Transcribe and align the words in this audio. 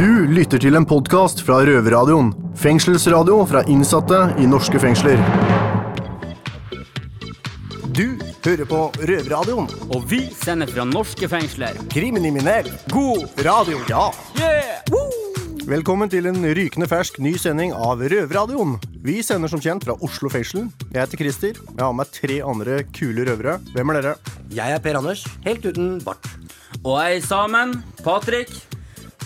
Du 0.00 0.24
lytter 0.32 0.56
til 0.56 0.78
en 0.78 0.86
podkast 0.88 1.42
fra 1.44 1.58
Røverradioen. 1.68 2.30
Fengselsradio 2.56 3.34
fra 3.44 3.60
innsatte 3.68 4.16
i 4.40 4.46
norske 4.48 4.80
fengsler. 4.80 5.20
Du 7.84 8.16
hører 8.46 8.64
på 8.70 8.78
Røverradioen. 8.96 9.68
Og 9.92 10.06
vi 10.08 10.22
sender 10.32 10.72
fra 10.72 10.86
norske 10.88 11.28
fengsler. 11.28 11.76
Kriminell. 11.92 12.70
God 12.88 13.28
Radio. 13.44 13.82
Ja. 13.92 14.06
yeah! 14.40 15.68
Velkommen 15.68 16.08
til 16.08 16.30
en 16.32 16.48
rykende 16.48 16.88
fersk 16.88 17.20
ny 17.20 17.34
sending 17.36 17.76
av 17.76 18.00
Røverradioen. 18.00 18.78
Vi 19.04 19.18
sender 19.20 19.52
som 19.52 19.60
kjent 19.60 19.84
fra 19.84 20.00
Oslo 20.00 20.32
fengsel. 20.32 20.70
Jeg 20.94 21.02
heter 21.02 21.26
Christer. 21.26 21.60
Jeg 21.74 21.84
har 21.84 21.92
med 21.92 22.16
tre 22.16 22.40
andre 22.40 22.80
kule 22.88 23.28
røvere. 23.28 23.60
Hvem 23.76 23.92
er 23.92 24.00
dere? 24.00 24.16
Jeg 24.48 24.80
er 24.80 24.80
Per 24.80 25.02
Anders, 25.04 25.28
helt 25.44 25.68
uten 25.68 25.98
bart. 26.08 26.24
Og 26.86 26.94
jeg 27.04 27.20
er 27.20 27.32
sammen, 27.34 27.82
Patrick. 28.00 28.62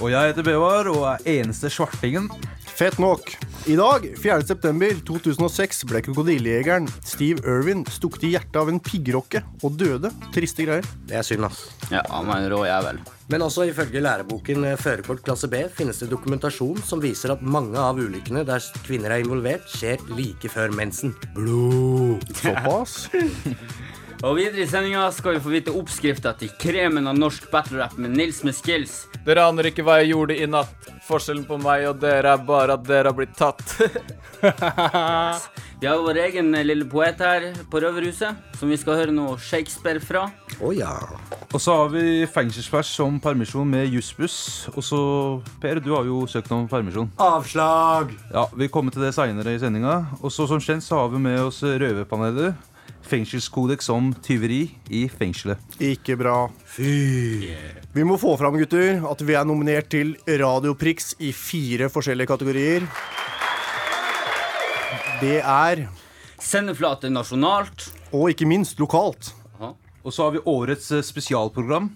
Og 0.02 0.10
jeg 0.10 0.32
heter 0.32 0.46
Bevar 0.46 0.88
og 0.90 1.04
er 1.12 1.28
eneste 1.38 1.70
svartingen. 1.70 2.26
Fett 2.74 2.96
nok. 2.98 3.28
I 3.70 3.76
dag, 3.78 4.02
4.9.2006, 4.18 5.84
ble 5.88 6.00
krokodillejegeren 6.04 6.88
Steve 7.06 7.44
Irwin 7.46 7.84
stukket 7.86 8.26
i 8.26 8.32
hjertet 8.34 8.58
av 8.58 8.72
en 8.72 8.80
piggrokke 8.82 9.44
og 9.62 9.76
døde. 9.78 10.10
Triste 10.34 10.66
greier. 10.66 10.88
Det 11.06 11.20
er 11.20 11.26
synd, 11.26 11.46
ass. 11.46 11.62
Ja, 11.92 12.02
han 12.10 12.26
var 12.26 12.42
en 12.42 12.50
rå 12.50 12.64
jævel. 12.66 12.98
Men 13.30 13.46
også 13.46 13.68
ifølge 13.70 14.02
læreboken 14.04 14.66
eh, 14.68 14.76
Førerkort 14.76 15.22
klasse 15.24 15.48
B 15.48 15.62
finnes 15.72 16.02
det 16.02 16.10
dokumentasjon 16.10 16.82
som 16.84 17.00
viser 17.00 17.32
at 17.32 17.46
mange 17.46 17.78
av 17.80 17.96
ulykkene 18.02 18.42
der 18.44 18.66
kvinner 18.84 19.14
er 19.14 19.24
involvert, 19.24 19.70
skjer 19.70 20.02
like 20.18 20.50
før 20.52 20.74
mensen. 20.74 21.14
Blod. 21.38 22.26
Såpass. 22.42 23.04
Og 24.24 24.38
videre 24.38 24.62
i 24.64 24.68
sendinga 24.68 25.02
skal 25.12 25.34
vi 25.36 25.40
få 25.44 25.50
vite 25.52 25.72
oppskrifta 25.76 26.30
til 26.40 26.48
kremen 26.56 27.04
av 27.10 27.18
norsk 27.18 27.50
battle-rap 27.52 27.98
med 28.00 28.14
Nils 28.16 28.38
med 28.46 28.56
skills. 28.56 29.02
Dere 29.26 29.44
aner 29.44 29.68
ikke 29.68 29.84
hva 29.84 29.98
jeg 30.00 30.14
gjorde 30.14 30.38
i 30.40 30.46
natt. 30.48 30.88
Forskjellen 31.04 31.44
på 31.44 31.58
meg 31.60 31.84
og 31.90 31.98
dere 32.00 32.32
er 32.32 32.46
bare 32.48 32.78
at 32.78 32.86
dere 32.88 33.12
har 33.12 33.18
blitt 33.18 33.36
tatt. 33.36 33.60
Vi 35.82 35.90
har 35.90 36.00
vår 36.00 36.22
egen 36.22 36.48
eh, 36.56 36.64
lille 36.64 36.88
poet 36.88 37.20
her 37.20 37.50
på 37.68 37.84
Røverhuset, 37.84 38.40
som 38.56 38.70
vi 38.72 38.78
skal 38.80 38.96
høre 39.02 39.12
noe 39.12 39.36
Shakespeare 39.36 40.00
fra. 40.00 40.22
Å 40.64 40.72
ja. 40.72 40.94
Og 41.50 41.60
så 41.60 41.74
har 41.82 41.90
vi 41.92 42.24
fengselsvers 42.24 42.94
om 43.04 43.18
permisjon 43.20 43.68
med 43.68 43.92
Jussbuss. 43.92 44.38
Og 44.72 44.80
så, 44.86 45.00
Per, 45.60 45.84
du 45.84 45.90
har 45.92 46.08
jo 46.08 46.22
søkt 46.30 46.48
om 46.56 46.64
permisjon. 46.70 47.12
Avslag. 47.20 48.14
Ja, 48.32 48.48
Vi 48.56 48.70
kommer 48.72 48.94
til 48.94 49.04
det 49.04 49.12
seinere 49.18 49.52
i 49.52 49.60
sendinga. 49.60 50.06
Og 50.22 50.32
så 50.32 50.48
som 50.48 50.62
kjent 50.64 50.86
så 50.86 51.02
har 51.02 51.12
vi 51.12 51.20
med 51.20 51.42
oss 51.44 51.60
Røverpanelet. 51.60 52.72
Fengselskodeks 53.04 53.88
om 53.92 54.12
tyveri 54.24 54.62
i 54.88 55.04
fengselet. 55.12 55.60
Ikke 55.82 56.16
bra. 56.18 56.48
Fy. 56.64 57.52
Vi 57.94 58.04
må 58.06 58.16
få 58.20 58.34
fram, 58.40 58.56
gutter, 58.58 59.02
at 59.10 59.24
vi 59.24 59.36
er 59.36 59.44
nominert 59.48 59.90
til 59.92 60.14
Radioprix 60.26 61.12
i 61.22 61.32
fire 61.36 61.90
forskjellige 61.92 62.30
kategorier. 62.32 62.86
Det 65.20 65.38
er, 65.40 65.86
Sendeflate 66.40 67.08
nasjonalt. 67.12 67.90
og 68.12 68.30
ikke 68.32 68.48
minst 68.48 68.80
lokalt. 68.80 69.32
Og 70.04 70.12
så 70.12 70.26
har 70.26 70.34
vi 70.34 70.42
årets 70.44 70.90
eh, 70.92 71.00
spesialprogram. 71.00 71.86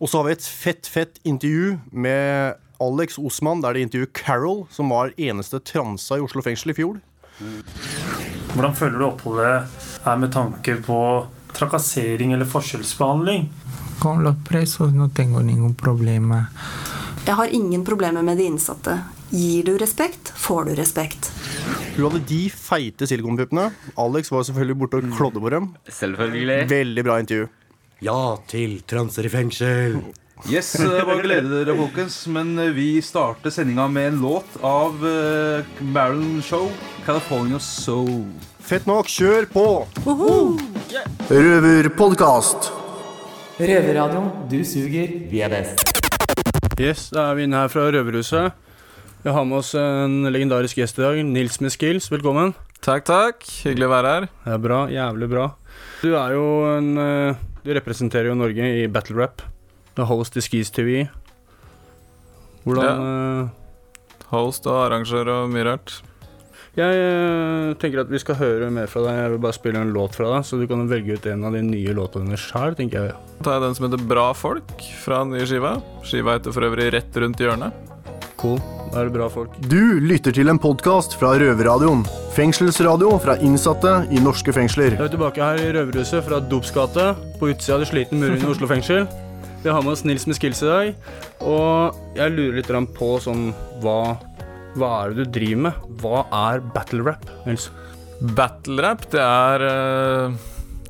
Og 0.00 0.08
så 0.08 0.22
har 0.22 0.24
vi 0.30 0.32
et 0.38 0.46
fett, 0.48 0.88
fett 0.88 1.18
intervju 1.24 1.74
med 1.92 2.56
Alex 2.80 3.18
Osman, 3.20 3.60
der 3.60 3.76
de 3.76 3.82
intervjuer 3.84 4.08
Carol, 4.16 4.62
som 4.72 4.88
var 4.88 5.12
eneste 5.20 5.60
transa 5.60 6.16
i 6.16 6.24
Oslo 6.24 6.40
fengsel 6.44 6.72
i 6.72 6.76
fjor. 6.78 6.96
Hvordan 8.54 8.76
føler 8.76 8.96
du 8.96 9.04
oppholdet 9.10 9.85
er 10.12 10.20
med 10.22 10.32
tanke 10.34 10.76
på 10.86 10.98
trakassering 11.56 12.32
eller 12.32 12.48
forskjellsbehandling? 12.48 13.48
Con 13.98 14.22
los 14.24 14.36
presos 14.48 14.92
no 14.92 15.08
tengo 15.08 15.40
ningún 15.40 15.74
problema. 15.74 16.46
Jeg 17.26 17.34
har 17.34 17.46
ingen 17.46 17.84
problemer 17.84 18.22
med 18.22 18.36
de 18.38 18.44
innsatte. 18.44 18.98
Gir 19.30 19.64
du 19.64 19.78
respekt, 19.78 20.32
får 20.36 20.64
du 20.64 20.74
respekt. 20.78 21.30
Hun 21.96 22.04
hadde 22.04 22.20
de 22.28 22.42
feite 22.50 23.08
silikonpuppene. 23.08 23.70
Alex 23.96 24.30
var 24.30 24.44
selvfølgelig 24.46 24.76
borte 24.78 25.00
og 25.00 25.16
klådde 25.16 25.42
på 25.42 25.50
dem. 25.50 25.70
Selvfølgelig. 25.88 26.58
Veldig 26.70 27.04
bra 27.08 27.18
intervju. 27.24 27.48
Ja 28.04 28.36
til 28.46 28.82
transer 28.86 29.26
i 29.26 29.32
fengsel. 29.32 29.98
Yes, 30.52 30.74
bare 30.76 31.06
var 31.08 31.22
glede 31.24 31.48
dere, 31.64 31.74
folkens. 31.78 32.20
Men 32.30 32.58
eh, 32.60 32.74
vi 32.76 33.00
starter 33.02 33.50
sendinga 33.50 33.88
med 33.88 34.12
en 34.12 34.20
låt 34.20 34.58
av 34.62 35.00
Marilyn 35.80 36.42
Show, 36.44 36.68
'California 37.06 37.58
Soul'. 37.58 38.55
Fett 38.66 38.82
nok, 38.82 39.06
kjør 39.06 39.44
på! 39.46 39.62
Røverpodkast. 41.30 42.64
Røverradioen, 43.60 44.24
du 44.50 44.56
suger, 44.66 45.12
vi 45.30 45.42
er 45.46 45.52
best. 45.52 45.84
Yes, 46.74 47.04
da 47.14 47.28
er 47.28 47.36
vi 47.38 47.44
inne 47.46 47.60
her 47.62 47.70
fra 47.70 47.84
Røverhuset. 47.94 48.56
Vi 49.22 49.34
har 49.36 49.46
med 49.46 49.60
oss 49.60 49.70
en 49.78 50.26
legendarisk 50.34 50.80
gjest 50.80 50.98
i 50.98 51.04
dag, 51.04 51.20
Nils 51.28 51.60
med 51.62 51.70
skills. 51.76 52.10
Velkommen. 52.10 52.56
takk, 52.82 53.06
takk. 53.06 53.46
Hyggelig 53.68 53.86
å 53.86 53.92
være 53.92 54.16
her. 54.16 54.26
Det 54.42 54.56
er 54.56 54.64
bra, 54.66 54.80
jævlig 54.90 55.30
bra. 55.30 55.46
Du 56.02 56.10
er 56.18 56.34
jo 56.34 56.50
en 56.72 56.90
eh, 57.04 57.46
Du 57.62 57.70
representerer 57.78 58.32
jo 58.32 58.40
Norge 58.42 58.72
i 58.82 58.90
battle 58.90 59.20
rap. 59.22 59.46
Du 59.94 60.02
er 60.02 60.10
host 60.10 60.34
i 60.34 60.42
Skis 60.42 60.74
TV. 60.74 61.06
Hvordan 62.66 63.06
ja. 63.06 63.48
Host 64.34 64.66
og 64.66 64.82
arrangør 64.88 65.30
og 65.38 65.54
mye 65.54 65.70
rart. 65.70 66.00
Jeg 66.76 66.96
eh, 67.00 67.70
tenker 67.80 68.02
at 68.02 68.10
vi 68.12 68.18
skal 68.20 68.36
høre 68.36 68.66
mer 68.68 68.90
fra 68.92 69.00
deg. 69.06 69.16
Jeg 69.16 69.32
vil 69.32 69.40
bare 69.46 69.56
spille 69.56 69.80
en 69.80 69.94
låt 69.94 70.16
fra 70.18 70.28
deg, 70.34 70.44
så 70.44 70.58
du 70.60 70.66
kan 70.68 70.84
velge 70.90 71.16
ut 71.16 71.28
en 71.32 71.46
av 71.48 71.56
de 71.56 71.62
nye 71.64 71.94
låtene 71.96 72.28
dine 72.28 72.40
sjøl, 72.40 72.76
tenker 72.76 73.06
jeg. 73.06 73.14
Da 73.38 73.46
tar 73.46 73.56
jeg 73.56 73.64
den 73.64 73.78
som 73.78 73.86
heter 73.86 74.04
Bra 74.10 74.26
folk 74.36 74.84
fra 75.00 75.22
den 75.24 75.32
nye 75.38 75.48
skiva. 75.48 75.78
Skiva 76.04 76.36
heter 76.36 76.52
for 76.52 76.68
øvrig 76.68 76.90
Rett 76.92 77.16
rundt 77.22 77.40
hjørnet. 77.40 77.72
Cool. 78.36 78.60
Da 78.92 79.00
er 79.00 79.08
det 79.08 79.16
bra 79.16 79.30
folk. 79.32 79.56
Du 79.72 79.96
lytter 80.04 80.36
til 80.36 80.52
en 80.52 80.60
podkast 80.60 81.16
fra 81.16 81.32
Røverradioen. 81.40 82.04
Fengselsradio 82.36 83.16
fra 83.24 83.38
innsatte 83.40 83.96
i 84.12 84.20
norske 84.20 84.52
fengsler. 84.52 84.98
Vi 85.00 85.06
er 85.08 85.16
tilbake 85.16 85.40
her 85.40 85.64
i 85.64 85.72
Røverhuset 85.72 86.28
fra 86.28 86.44
Dops 86.44 86.76
gate, 86.76 87.08
på 87.40 87.54
utsida 87.54 87.78
av 87.78 87.86
de 87.86 87.88
slitne 87.88 88.20
murene 88.20 88.44
i 88.44 88.52
Oslo 88.52 88.68
fengsel. 88.68 89.08
Vi 89.64 89.72
har 89.72 89.80
med 89.80 89.96
oss 89.96 90.04
Nils 90.04 90.28
med 90.28 90.36
skills 90.36 90.60
i 90.62 90.68
dag, 90.68 91.12
og 91.40 91.96
jeg 92.20 92.36
lurer 92.36 92.60
litt 92.60 92.96
på 93.00 93.14
sånn 93.24 93.48
hva, 93.80 94.18
hva 94.76 94.90
er 95.02 95.12
det 95.12 95.24
du 95.24 95.30
driver 95.38 95.62
med? 95.66 95.72
Hva 96.02 96.22
er 96.36 96.60
battle 96.74 97.02
rap, 97.06 97.24
Nils? 97.46 97.70
Battle-rap, 98.36 99.02
det 99.12 99.20
er 99.20 99.60
eh, 99.66 100.36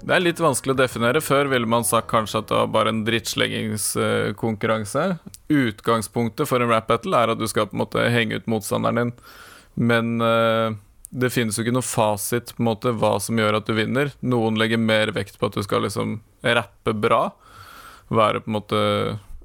Det 0.07 0.15
er 0.15 0.23
litt 0.23 0.41
vanskelig 0.43 0.77
å 0.77 0.79
definere. 0.79 1.23
Før 1.25 1.49
ville 1.51 1.67
man 1.71 1.87
sagt 1.87 2.11
kanskje 2.13 2.39
at 2.43 2.49
det 2.51 2.59
var 2.61 2.75
bare 2.75 2.93
en 2.95 3.05
drittsleggingskonkurranse. 3.07 5.05
Utgangspunktet 5.51 6.51
for 6.51 6.63
en 6.63 6.71
rap-battle 6.71 7.19
er 7.19 7.35
at 7.35 7.41
du 7.41 7.47
skal 7.51 7.67
på 7.71 7.75
en 7.79 7.83
måte 7.83 8.11
henge 8.15 8.39
ut 8.39 8.51
motstanderen 8.51 8.99
din, 9.01 9.13
men 9.77 10.07
eh, 10.25 10.69
det 11.11 11.33
finnes 11.35 11.57
jo 11.59 11.63
ikke 11.65 11.75
noe 11.77 11.87
fasit 11.87 12.55
på 12.55 12.63
en 12.63 12.71
måte 12.71 12.95
hva 12.99 13.17
som 13.23 13.39
gjør 13.39 13.61
at 13.61 13.69
du 13.69 13.75
vinner. 13.77 14.13
Noen 14.27 14.59
legger 14.61 14.79
mer 14.83 15.15
vekt 15.17 15.39
på 15.39 15.47
at 15.51 15.55
du 15.57 15.63
skal 15.67 15.83
liksom 15.87 16.21
rappe 16.43 16.93
bra. 16.95 17.23
Være 18.11 18.43
på 18.43 18.51
en 18.51 18.59
måte 18.59 18.81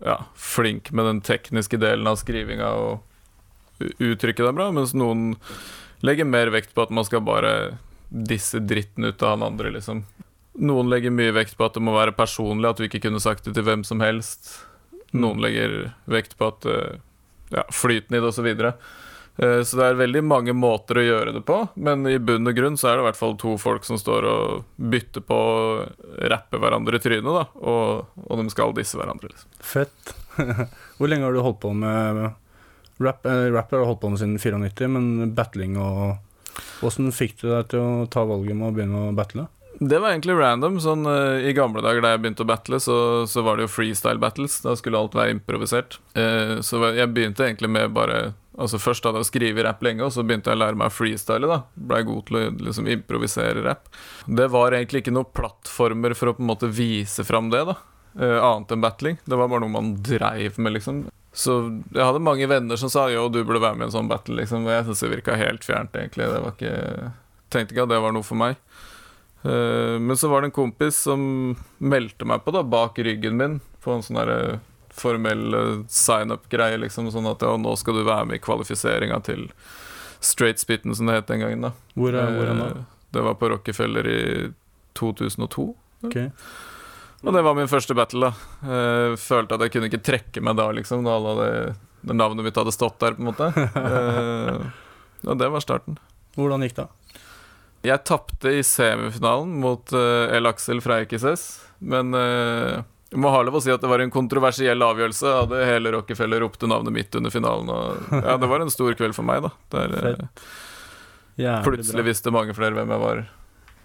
ja, 0.01 0.17
flink 0.37 0.91
med 0.93 1.05
den 1.09 1.21
tekniske 1.25 1.77
delen 1.81 2.09
av 2.09 2.17
skrivinga 2.21 2.69
og 2.81 3.10
uttrykke 3.99 4.45
deg 4.47 4.57
bra, 4.57 4.69
mens 4.75 4.95
noen 4.97 5.35
legger 6.05 6.25
mer 6.25 6.51
vekt 6.53 6.73
på 6.75 6.85
at 6.85 6.93
man 6.93 7.05
skal 7.07 7.23
bare 7.25 7.53
disse 8.11 8.59
dritten 8.59 9.05
ut 9.07 9.21
av 9.23 9.35
han 9.37 9.45
andre, 9.51 9.71
liksom. 9.77 10.03
Noen 10.59 10.89
legger 10.91 11.13
mye 11.15 11.31
vekt 11.35 11.55
på 11.57 11.63
at 11.67 11.77
det 11.77 11.83
må 11.85 11.93
være 11.95 12.15
personlig, 12.17 12.67
at 12.67 12.81
du 12.81 12.87
ikke 12.89 13.03
kunne 13.05 13.21
sagt 13.23 13.45
det 13.47 13.53
til 13.55 13.63
hvem 13.67 13.85
som 13.87 14.01
helst. 14.03 14.57
Noen 15.15 15.39
legger 15.43 15.93
vekt 16.11 16.35
på 16.39 16.49
at 16.51 16.67
eh, 16.67 16.97
ja, 17.55 17.63
flyten 17.71 18.17
i 18.17 18.19
det, 18.19 18.27
og 18.27 18.35
så. 18.35 18.43
Eh, 19.39 19.61
Så 19.63 19.79
det 19.79 19.85
er 19.85 20.01
veldig 20.01 20.23
mange 20.27 20.53
måter 20.53 20.99
å 20.99 21.05
gjøre 21.05 21.35
det 21.37 21.45
på, 21.47 21.61
men 21.79 22.03
i 22.09 22.17
bunn 22.19 22.47
og 22.51 22.57
grunn 22.57 22.75
så 22.77 22.91
er 22.91 22.97
det 22.99 23.05
i 23.05 23.07
hvert 23.09 23.21
fall 23.21 23.37
to 23.39 23.55
folk 23.61 23.87
som 23.87 23.99
står 23.99 24.27
og 24.27 24.65
bytter 24.75 25.23
på 25.23 25.37
å 25.39 25.63
rappe 26.33 26.59
hverandre 26.59 26.99
i 26.99 27.03
trynet, 27.03 27.31
da, 27.31 27.45
og, 27.63 28.11
og 28.27 28.43
de 28.43 28.51
skal 28.51 28.75
disse 28.75 28.99
hverandre. 28.99 29.31
Liksom. 29.31 29.55
Fett. 29.63 30.13
Hvor 30.99 31.11
lenge 31.11 31.27
har 31.29 31.35
du 31.35 31.43
holdt 31.45 31.61
på 31.63 31.71
med 31.75 32.25
rap? 33.03 33.25
Eh, 33.25 33.47
rap 33.53 33.71
har 33.71 33.85
holdt 33.87 34.01
på 34.01 34.11
med 34.11 34.21
siden 34.21 34.37
94, 34.39 34.91
men 34.91 35.33
battling 35.37 35.79
og 35.81 36.19
Åssen 36.83 37.07
fikk 37.15 37.37
du 37.39 37.47
deg 37.47 37.69
til 37.71 37.79
å 37.79 38.05
ta 38.11 38.25
valget 38.27 38.57
med 38.57 38.67
å 38.67 38.75
begynne 38.75 39.01
å 39.07 39.11
battle? 39.15 39.45
Det 39.79 39.97
var 40.01 40.11
egentlig 40.11 40.35
random. 40.37 40.79
Sånn, 40.83 41.07
uh, 41.07 41.39
I 41.41 41.53
gamle 41.57 41.81
dager 41.81 42.03
da 42.03 42.11
jeg 42.11 42.21
begynte 42.21 42.43
å 42.43 42.49
battle, 42.49 42.77
så, 42.83 42.97
så 43.29 43.41
var 43.45 43.57
det 43.57 43.65
jo 43.65 43.71
freestyle 43.71 44.21
battles. 44.21 44.59
Da 44.65 44.75
skulle 44.77 44.99
alt 44.99 45.15
være 45.17 45.37
improvisert. 45.37 45.97
Uh, 46.17 46.59
så 46.65 46.81
jeg 46.91 47.09
begynte 47.15 47.47
egentlig 47.47 47.71
med 47.71 47.95
bare 47.97 48.31
Altså 48.61 48.81
Først 48.83 49.05
hadde 49.07 49.21
jeg 49.21 49.29
skrevet 49.29 49.63
rapp 49.63 49.79
lenge, 49.81 50.03
og 50.03 50.11
så 50.13 50.25
begynte 50.27 50.51
jeg 50.51 50.59
å 50.59 50.61
lære 50.61 50.77
meg 50.77 50.91
å 50.91 50.93
freestyle. 50.93 51.47
da 51.49 51.61
Blei 51.71 52.01
god 52.05 52.25
til 52.27 52.37
å 52.37 52.41
liksom 52.67 52.89
improvisere 52.91 53.63
rapp. 53.63 53.87
Det 54.27 54.49
var 54.51 54.75
egentlig 54.75 55.01
ikke 55.01 55.13
noen 55.15 55.31
plattformer 55.33 56.13
for 56.19 56.29
å 56.29 56.35
på 56.35 56.43
en 56.43 56.49
måte 56.51 56.69
vise 56.69 57.25
fram 57.25 57.49
det, 57.53 57.63
da 57.71 57.79
Uh, 58.11 58.43
annet 58.43 58.71
enn 58.75 58.81
battling. 58.83 59.17
Det 59.23 59.37
var 59.39 59.47
bare 59.47 59.63
noe 59.63 59.71
man 59.71 59.93
dreiv 60.03 60.57
med, 60.59 60.73
liksom. 60.75 61.05
Så 61.33 61.81
jeg 61.93 62.03
hadde 62.03 62.19
mange 62.19 62.47
venner 62.51 62.75
som 62.77 62.89
sa 62.91 63.05
jo, 63.09 63.29
du 63.31 63.43
burde 63.43 63.61
være 63.63 63.77
med 63.79 63.85
i 63.85 63.89
en 63.89 63.93
sånn 63.95 64.09
battle, 64.11 64.35
liksom. 64.41 64.65
Og 64.67 64.71
jeg 64.73 64.83
syntes 64.85 64.99
det 65.05 65.11
virka 65.13 65.35
helt 65.39 65.63
fjernt, 65.63 65.93
egentlig. 65.95 66.27
Det 66.27 66.41
var 66.43 66.55
ikke 66.57 67.11
Tenkte 67.51 67.73
ikke 67.75 67.83
at 67.83 67.89
det 67.91 67.99
var 68.01 68.13
noe 68.15 68.23
for 68.23 68.35
meg. 68.39 68.55
Eh, 69.43 69.97
men 69.99 70.15
så 70.15 70.29
var 70.31 70.41
det 70.41 70.51
en 70.51 70.55
kompis 70.55 70.95
som 71.07 71.23
meldte 71.79 72.23
meg 72.29 72.43
på 72.45 72.51
da 72.55 72.61
bak 72.63 72.99
ryggen 73.03 73.35
min 73.39 73.57
på 73.83 73.91
en 73.95 74.03
sånn 74.05 74.19
derre 74.19 74.59
formell 74.95 75.53
eh, 75.57 75.73
sign-up-greie, 75.91 76.77
liksom. 76.83 77.09
Sånn 77.11 77.27
at 77.31 77.43
ja, 77.43 77.55
nå 77.59 77.73
skal 77.79 77.99
du 77.99 78.03
være 78.07 78.27
med 78.29 78.39
i 78.39 78.43
kvalifiseringa 78.43 79.19
til 79.27 79.47
Straight 80.21 80.59
Spitten, 80.63 80.95
som 80.95 81.07
det 81.09 81.15
het 81.21 81.27
den 81.31 81.41
gangen. 81.43 81.61
da 81.67 81.71
Hvor 81.95 82.13
er- 82.13 82.31
hvor 82.37 82.47
er 82.51 82.55
det? 82.59 82.71
Eh, 82.77 82.83
Det 83.11 83.21
var 83.23 83.33
på 83.35 83.49
Rockefeller 83.51 84.07
i 84.07 84.53
2002. 84.95 85.75
Ok. 86.05 86.15
Og 87.21 87.35
det 87.35 87.43
var 87.45 87.57
min 87.57 87.69
første 87.69 87.95
battle, 87.97 88.31
da. 88.31 88.67
Eh, 88.73 89.15
følte 89.21 89.57
at 89.57 89.65
jeg 89.65 89.75
kunne 89.75 89.89
ikke 89.91 90.03
trekke 90.05 90.41
meg 90.43 90.57
da, 90.57 90.71
liksom, 90.73 91.05
da 91.05 91.17
alle 91.19 91.49
når 92.01 92.17
navnet 92.17 92.47
mitt 92.47 92.57
hadde 92.57 92.73
stått 92.73 92.99
der, 93.01 93.17
på 93.17 93.21
en 93.21 93.29
måte. 93.29 93.51
Eh, 93.81 95.29
og 95.29 95.37
det 95.37 95.51
var 95.53 95.61
starten. 95.61 95.99
Hvordan 96.33 96.65
gikk 96.65 96.79
det? 96.79 96.87
Jeg 97.85 98.05
tapte 98.05 98.53
i 98.53 98.61
semifinalen 98.65 99.53
mot 99.61 99.93
uh, 99.93 100.29
El 100.33 100.49
Aksel 100.49 100.81
fra 100.85 100.99
XS, 101.01 101.43
men 101.91 102.13
eh, 102.17 102.81
jeg 103.11 103.21
må 103.21 103.31
ha 103.33 103.41
lov 103.45 103.57
å 103.57 103.61
si 103.63 103.73
at 103.73 103.81
det 103.81 103.89
var 103.89 104.03
en 104.03 104.13
kontroversiell 104.13 104.85
avgjørelse. 104.85 105.33
Hadde 105.41 105.63
hele 105.65 105.93
Rockefeller 105.97 106.43
ropte 106.45 106.69
navnet 106.69 106.93
mitt 106.95 107.17
under 107.17 107.33
finalen. 107.33 107.69
Og, 107.73 108.11
ja, 108.21 108.37
det 108.41 108.49
var 108.49 108.63
en 108.63 108.73
stor 108.73 108.93
kveld 108.97 109.17
for 109.17 109.27
meg, 109.27 109.43
da. 109.45 109.51
Der, 109.73 109.97
eh, 109.99 111.61
plutselig 111.65 112.01
bra. 112.01 112.07
visste 112.07 112.33
mange 112.33 112.55
flere 112.57 112.77
hvem 112.77 112.93
jeg 112.93 113.05
var 113.05 113.25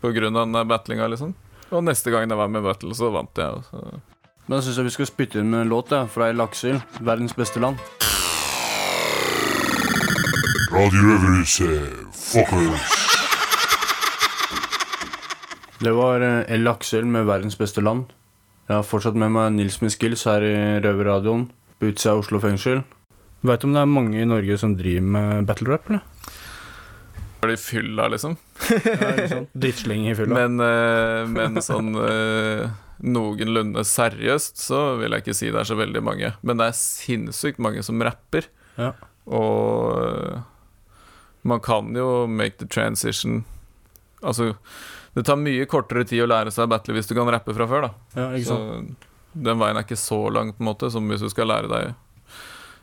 av 0.07 0.37
den 0.37 0.69
battlinga, 0.71 1.09
liksom. 1.11 1.33
Og 1.75 1.83
neste 1.83 2.13
gang 2.15 2.31
jeg 2.31 2.39
var 2.39 2.51
med 2.53 2.63
battle, 2.63 2.95
så 2.95 3.11
vant 3.11 3.39
jeg. 3.39 3.47
Også. 3.47 4.01
Men 4.47 4.59
jeg 4.59 4.69
syns 4.69 4.85
vi 4.87 4.95
skal 4.95 5.09
spytte 5.11 5.41
inn 5.43 5.51
med 5.51 5.65
en 5.65 5.73
låt 5.73 5.91
ja, 5.91 6.05
fra 6.07 6.31
Laksel, 6.31 6.79
verdens 7.01 7.35
beste 7.35 7.63
land. 7.63 7.81
Radio 10.71 11.03
Røverhuset, 11.09 12.15
fuckers. 12.15 12.93
Det 15.83 15.93
var 15.93 16.23
El 16.49 16.69
Aksel 16.69 17.05
med 17.07 17.27
'Verdens 17.27 17.57
beste 17.57 17.81
land'. 17.81 18.09
Jeg 18.69 18.77
har 18.77 18.83
fortsatt 18.83 19.15
med 19.15 19.29
meg 19.31 19.53
Nils 19.53 19.83
med 19.83 19.91
skills 19.91 20.25
her 20.25 20.43
i 20.43 20.81
Røverradioen 20.81 21.51
på 21.79 21.91
utsida 21.91 22.15
av 22.15 22.23
Oslo 22.25 22.41
fengsel. 22.41 22.83
Veit 23.43 23.61
du 23.61 23.67
om 23.69 23.75
det 23.75 23.83
er 23.83 23.91
mange 23.91 24.23
i 24.23 24.25
Norge 24.25 24.59
som 24.59 24.77
driver 24.77 25.03
med 25.03 25.47
battle 25.47 25.69
rap, 25.73 25.91
eller? 25.91 26.01
Var 27.47 27.53
det 27.53 27.61
i 27.61 27.63
fylla, 27.63 28.09
liksom? 28.11 28.35
Drittsling 29.53 30.09
i 30.11 30.15
fylla. 30.19 30.35
Men, 30.35 30.59
uh, 30.59 31.23
men 31.31 31.63
sånn 31.63 31.95
uh, 31.95 32.67
noenlunde 33.07 33.85
seriøst 33.87 34.59
så 34.59 34.81
vil 34.99 35.15
jeg 35.15 35.23
ikke 35.23 35.37
si 35.39 35.53
det 35.55 35.63
er 35.63 35.71
så 35.71 35.79
veldig 35.79 36.03
mange. 36.03 36.33
Men 36.43 36.59
det 36.59 36.67
er 36.73 36.79
sinnssykt 36.81 37.63
mange 37.63 37.87
som 37.87 38.03
rapper. 38.03 38.51
Ja. 38.75 38.91
Og 39.31 40.43
man 41.47 41.63
kan 41.63 41.95
jo 41.95 42.27
make 42.27 42.59
the 42.59 42.67
transition 42.67 43.45
Altså, 44.27 44.57
det 45.15 45.23
tar 45.29 45.37
mye 45.39 45.67
kortere 45.71 46.03
tid 46.09 46.25
å 46.25 46.27
lære 46.27 46.51
seg 46.51 46.71
battle 46.73 46.95
hvis 46.97 47.07
du 47.07 47.13
kan 47.15 47.29
rappe 47.31 47.53
fra 47.55 47.67
før, 47.69 47.85
da. 47.85 47.91
Ja, 48.17 48.25
ikke 48.35 48.49
så 48.49 48.59
den 49.37 49.61
veien 49.61 49.77
er 49.77 49.85
ikke 49.85 49.99
så 50.01 50.19
lang, 50.33 50.55
på 50.57 50.65
en 50.65 50.71
måte, 50.71 50.91
som 50.91 51.07
hvis 51.11 51.25
du 51.25 51.29
skal 51.31 51.51
lære 51.51 51.71
deg 51.71 51.95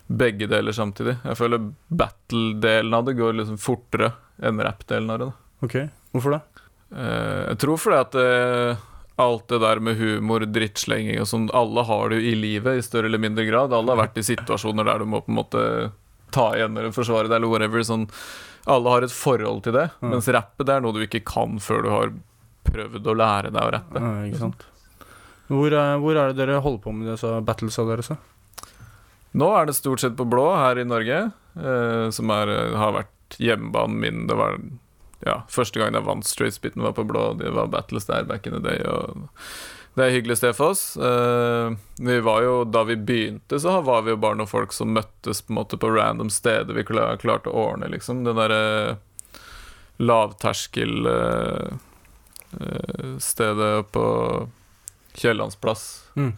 begge 0.06 0.46
deler 0.50 0.76
samtidig. 0.76 1.16
Jeg 1.24 1.38
føler 1.40 1.70
battle-delen 1.88 2.94
av 2.94 3.06
det 3.08 3.16
går 3.18 3.38
liksom 3.40 3.58
fortere 3.60 4.12
det. 4.40 5.18
da 5.18 5.32
Ok, 5.62 5.76
Hvorfor 6.12 6.30
det? 6.36 6.40
Eh, 6.94 7.48
jeg 7.50 7.58
tror 7.58 7.78
fordi 7.80 8.00
at 8.00 8.14
eh, 8.20 8.76
alt 9.18 9.48
det 9.48 9.60
der 9.62 9.80
med 9.80 9.96
humor, 9.98 10.40
drittslenging 10.46 11.20
og 11.22 11.26
sånn, 11.30 11.48
alle 11.54 11.84
har 11.86 12.08
det 12.10 12.20
jo 12.20 12.30
i 12.30 12.34
livet 12.38 12.78
i 12.78 12.82
større 12.82 13.06
eller 13.06 13.18
mindre 13.22 13.46
grad. 13.46 13.72
Alle 13.72 13.94
har 13.94 14.02
vært 14.06 14.18
i 14.18 14.26
situasjoner 14.26 14.84
der 14.84 14.98
du 14.98 15.06
må 15.06 15.20
på 15.24 15.30
en 15.32 15.38
måte 15.38 15.62
ta 16.34 16.48
igjen 16.56 16.76
eller 16.76 16.90
forsvare 16.94 17.28
deg 17.30 17.36
eller 17.38 17.50
whatever. 17.52 17.82
Sånn, 17.86 18.08
alle 18.66 18.90
har 18.90 19.02
et 19.06 19.12
forhold 19.14 19.62
til 19.64 19.72
det, 19.76 19.90
Ja. 20.02 20.08
mens 20.08 20.26
rappe 20.28 20.64
det 20.66 20.74
er 20.74 20.80
noe 20.80 20.92
du 20.96 21.02
ikke 21.06 21.24
kan 21.24 21.58
før 21.62 21.82
du 21.82 21.90
har 21.90 22.12
prøvd 22.64 23.06
å 23.06 23.14
lære 23.16 23.50
deg 23.52 23.62
å 23.62 23.72
rappe. 23.74 24.00
Ja, 24.00 24.12
ikke 24.28 24.40
sant? 24.40 24.64
Hvor 25.48 25.68
er, 25.76 25.98
hvor 26.00 26.16
er 26.16 26.32
det 26.32 26.38
dere 26.40 26.60
holder 26.64 26.80
på 26.82 26.92
med 26.96 27.10
disse 27.12 27.28
battlesa 27.44 27.84
deres? 27.86 28.10
Nå 29.34 29.48
er 29.58 29.66
det 29.66 29.74
stort 29.76 30.00
sett 30.00 30.14
på 30.16 30.24
blå 30.30 30.46
her 30.56 30.78
i 30.80 30.86
Norge, 30.86 31.18
eh, 31.58 32.10
som 32.10 32.30
er, 32.30 32.52
har 32.78 32.92
vært 32.96 33.13
hjemmebanen 33.38 34.00
min. 34.00 34.26
Det 34.26 34.34
var 34.38 34.58
ja, 35.24 35.42
første 35.50 35.80
gang 35.80 35.94
jeg 35.96 36.06
vant 36.06 36.26
Straight 36.28 36.56
Spitten 36.56 36.84
var 36.84 36.92
på 36.96 37.04
blå. 37.08 37.32
Det 37.40 37.50
var 37.54 37.72
battles 37.72 38.06
der 38.10 38.26
back 38.28 38.46
in 38.46 38.56
the 38.56 38.62
day. 38.64 38.80
Og 38.84 39.28
det 39.94 40.04
er 40.04 40.14
hyggelig 40.16 40.36
sted 40.40 40.54
for 40.58 40.74
oss. 40.74 40.96
Uh, 40.98 41.76
vi 42.02 42.18
var 42.26 42.42
jo, 42.42 42.54
da 42.66 42.82
vi 42.88 42.96
begynte, 42.98 43.60
så 43.62 43.80
var 43.86 44.02
vi 44.04 44.10
jo 44.14 44.20
bare 44.20 44.38
noen 44.40 44.50
folk 44.50 44.74
som 44.74 44.94
møttes 44.94 45.42
på 45.42 45.54
en 45.54 45.60
måte 45.60 45.78
på 45.80 45.90
random 45.94 46.30
steder 46.34 46.74
vi 46.74 46.86
klar, 46.86 47.16
klarte 47.22 47.50
å 47.52 47.68
ordne, 47.70 47.88
liksom. 47.94 48.24
Den 48.26 48.38
derre 48.40 48.62
lavterskel 50.02 51.04
lavterskelstedet 51.06 51.78
uh, 52.58 53.18
stedet 53.22 53.92
på 53.94 54.06
Kiellandsplass. 55.14 56.10
Mm. 56.18 56.32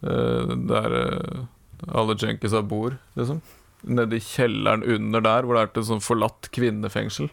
Eh, 0.00 0.56
der 0.68 1.00
eh, 1.00 1.44
alle 1.88 2.16
junkiesa 2.18 2.62
bor, 2.62 2.96
liksom. 3.14 3.40
Nede 3.88 4.18
i 4.18 4.24
kjelleren 4.24 4.84
under 4.84 5.24
der, 5.24 5.46
hvor 5.46 5.56
det 5.56 5.62
er 5.64 5.72
et 5.72 5.88
sånn 5.88 6.04
forlatt 6.04 6.50
kvinnefengsel. 6.54 7.30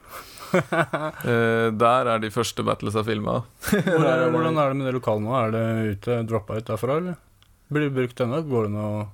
uh, 0.56 1.68
der 1.84 2.12
er 2.14 2.24
de 2.24 2.32
første 2.32 2.64
battlesa 2.64 3.04
filma. 3.08 3.42
Hvor 3.68 4.08
er, 4.08 4.30
hvordan 4.34 4.62
er 4.62 4.72
det 4.72 4.80
med 4.80 4.90
det 4.90 4.96
lokalet 4.98 5.28
nå? 5.28 5.36
Er 5.42 5.54
det 5.56 5.66
ute, 5.98 6.24
droppa 6.30 6.60
ut 6.62 6.72
derfra, 6.72 7.00
eller? 7.02 7.20
Blir 7.74 7.88
det 7.90 7.96
brukt 7.98 8.22
ennå? 8.22 8.42
Går 8.48 8.68
det 8.68 8.76
noe 8.78 9.06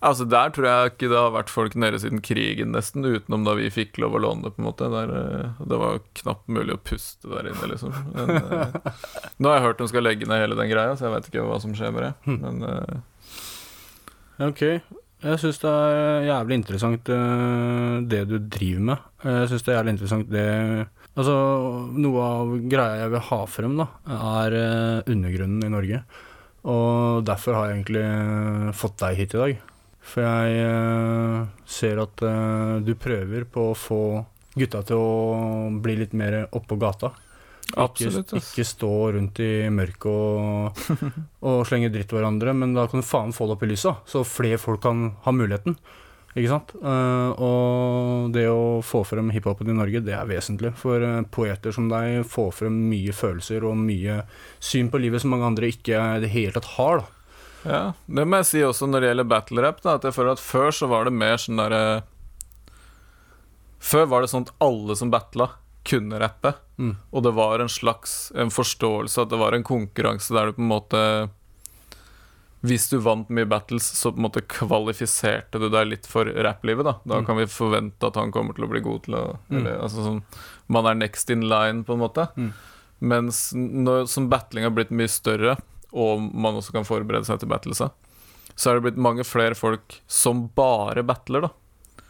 Altså 0.00 0.24
Der 0.24 0.48
tror 0.54 0.64
jeg 0.64 0.92
ikke 0.94 1.08
det 1.12 1.18
har 1.18 1.32
vært 1.34 1.50
folk 1.52 1.74
nede 1.76 1.98
siden 2.00 2.22
krigen, 2.24 2.72
nesten, 2.72 3.04
utenom 3.04 3.44
da 3.44 3.52
vi 3.58 3.68
fikk 3.72 3.98
lov 4.00 4.16
å 4.16 4.22
låne 4.24 4.46
det. 4.46 4.54
på 4.56 4.62
en 4.62 4.68
måte 4.70 4.88
der, 4.88 5.12
eh, 5.12 5.50
Det 5.60 5.80
var 5.82 6.00
knapt 6.22 6.48
mulig 6.48 6.72
å 6.72 6.80
puste 6.80 7.28
der 7.28 7.50
inne, 7.50 7.68
liksom. 7.68 7.92
Men, 8.14 8.30
eh, 8.40 8.80
nå 9.38 9.50
har 9.50 9.58
jeg 9.58 9.66
hørt 9.66 9.82
de 9.82 9.88
skal 9.92 10.06
legge 10.08 10.26
ned 10.26 10.40
hele 10.40 10.56
den 10.56 10.72
greia, 10.72 10.96
så 10.96 11.08
jeg 11.08 11.16
vet 11.18 11.28
ikke 11.28 11.44
hva 11.44 11.60
som 11.60 11.76
skjer 11.76 11.92
med 11.92 12.06
det. 12.08 12.12
Men 12.40 12.64
eh, 12.64 12.96
Ok. 14.40 14.80
Jeg 15.20 15.36
syns 15.36 15.58
det 15.60 15.68
er 15.68 16.26
jævlig 16.30 16.56
interessant 16.56 17.10
eh, 17.12 17.96
det 18.08 18.22
du 18.30 18.38
driver 18.40 18.84
med. 18.88 19.02
Jeg 19.26 19.50
syns 19.50 19.64
det 19.66 19.72
er 19.72 19.78
jævlig 19.78 19.94
interessant 19.96 20.32
det 20.32 20.46
Altså, 21.10 21.34
noe 21.98 22.22
av 22.24 22.52
greia 22.70 23.00
jeg 23.00 23.10
vil 23.12 23.22
ha 23.26 23.38
frem, 23.50 23.72
da, 23.76 23.86
er 24.14 24.54
eh, 24.56 25.10
undergrunnen 25.10 25.66
i 25.66 25.72
Norge. 25.72 25.98
Og 26.70 27.24
derfor 27.26 27.58
har 27.58 27.66
jeg 27.68 27.80
egentlig 27.80 28.04
eh, 28.06 28.70
fått 28.78 28.96
deg 29.02 29.18
hit 29.18 29.34
i 29.36 29.42
dag. 29.42 29.64
For 30.10 30.24
jeg 30.24 31.48
ser 31.68 32.00
at 32.00 32.22
du 32.82 32.94
prøver 32.98 33.44
på 33.52 33.66
å 33.70 33.76
få 33.76 34.00
gutta 34.56 34.80
til 34.88 34.96
å 34.98 35.68
bli 35.84 35.98
litt 36.00 36.14
mer 36.16 36.38
oppå 36.56 36.78
gata. 36.80 37.12
Absolutt, 37.78 38.32
Ikke, 38.34 38.42
ikke 38.42 38.66
stå 38.66 38.92
rundt 39.14 39.40
i 39.44 39.52
mørket 39.70 40.06
og, 40.10 40.84
og 41.46 41.64
slenge 41.68 41.92
dritt 41.92 42.10
til 42.10 42.18
hverandre, 42.18 42.54
men 42.56 42.74
da 42.74 42.86
kan 42.90 43.02
du 43.02 43.06
faen 43.06 43.34
få 43.36 43.46
det 43.46 43.58
opp 43.58 43.66
i 43.66 43.70
lyset, 43.70 44.06
så 44.10 44.24
flere 44.26 44.58
folk 44.60 44.82
kan 44.86 45.10
ha 45.26 45.34
muligheten. 45.34 45.76
Ikke 46.38 46.50
sant? 46.52 46.72
Eh, 46.78 47.42
og 47.42 48.30
det 48.34 48.44
å 48.46 48.78
få 48.86 49.02
frem 49.06 49.32
hiphopen 49.34 49.72
i 49.72 49.74
Norge, 49.74 50.02
det 50.06 50.14
er 50.14 50.28
vesentlig. 50.30 50.70
For 50.78 51.02
eh, 51.02 51.22
poeter 51.34 51.74
som 51.74 51.88
deg 51.90 52.20
får 52.30 52.52
frem 52.60 52.76
mye 52.90 53.14
følelser 53.16 53.66
og 53.66 53.78
mye 53.80 54.20
syn 54.62 54.92
på 54.92 55.00
livet 55.02 55.24
som 55.24 55.34
mange 55.34 55.48
andre 55.48 55.72
ikke 55.72 55.98
i 55.98 56.20
det 56.22 56.30
hele 56.30 56.54
tatt 56.54 56.70
har. 56.76 57.02
da. 57.02 57.16
Ja, 57.60 57.80
det 58.06 58.24
må 58.24 58.38
jeg 58.40 58.48
si 58.48 58.62
også 58.64 58.86
når 58.88 59.02
det 59.02 59.10
gjelder 59.10 59.30
battle 59.34 59.64
rap, 59.66 59.82
at 59.84 60.06
jeg 60.06 60.16
føler 60.16 60.36
at 60.36 60.42
før 60.42 60.70
så 60.72 60.88
var 60.88 61.04
det 61.08 61.12
mer 61.12 61.36
sånn 61.40 61.60
derre 61.60 61.82
Før 63.80 64.06
var 64.08 64.22
det 64.22 64.30
sånn 64.32 64.46
at 64.46 64.54
alle 64.64 64.96
som 64.96 65.10
battla, 65.12 65.50
kunne 65.84 66.18
rappe. 66.20 66.54
Mm. 66.78 66.96
Og 67.12 67.22
det 67.22 67.32
var 67.34 67.60
en 67.60 67.68
slags 67.68 68.32
en 68.34 68.50
forståelse 68.50 69.22
at 69.22 69.30
det 69.30 69.38
var 69.40 69.52
en 69.56 69.64
konkurranse 69.64 70.32
der 70.34 70.46
du 70.50 70.52
på 70.58 70.62
en 70.64 70.68
måte 70.72 71.02
Hvis 72.60 72.90
du 72.90 72.98
vant 73.00 73.28
mye 73.32 73.46
battles, 73.48 73.86
så 73.96 74.10
på 74.12 74.20
en 74.20 74.26
måte 74.26 74.42
kvalifiserte 74.44 75.56
du 75.62 75.70
deg 75.72 75.86
litt 75.88 76.06
for 76.06 76.28
rapplivet. 76.44 76.84
Da 76.84 76.98
Da 77.08 77.20
Mm. 77.20 77.26
kan 77.26 77.36
vi 77.38 77.46
forvente 77.46 78.06
at 78.06 78.14
han 78.16 78.30
kommer 78.30 78.52
til 78.54 78.64
å 78.64 78.68
bli 78.68 78.80
god 78.80 79.02
til 79.04 79.14
å 79.14 79.38
Mm. 79.50 79.80
altså 79.80 80.04
sånn, 80.04 80.22
Man 80.68 80.84
er 80.86 80.94
next 80.94 81.30
in 81.30 81.40
line, 81.48 81.82
på 81.84 81.94
en 81.94 81.98
måte. 82.00 82.28
Mm. 82.36 82.52
Mens 83.00 83.52
når, 83.54 84.06
som 84.06 84.28
battling 84.28 84.62
har 84.64 84.70
blitt 84.70 84.90
mye 84.90 85.08
større, 85.08 85.56
og 85.92 86.20
man 86.34 86.54
også 86.54 86.72
kan 86.72 86.84
forberede 86.84 87.24
seg 87.24 87.40
til 87.40 87.48
battlesa, 87.48 87.90
så 88.54 88.70
er 88.70 88.74
det 88.80 88.82
blitt 88.92 89.02
mange 89.02 89.24
flere 89.24 89.56
folk 89.56 90.00
som 90.06 90.48
bare 90.54 91.02
battler, 91.02 91.40
da. 91.40 91.48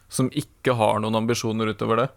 Som 0.08 0.28
ikke 0.30 0.74
har 0.76 0.98
noen 0.98 1.14
ambisjoner 1.14 1.68
utover 1.72 1.96
det. 1.96 2.10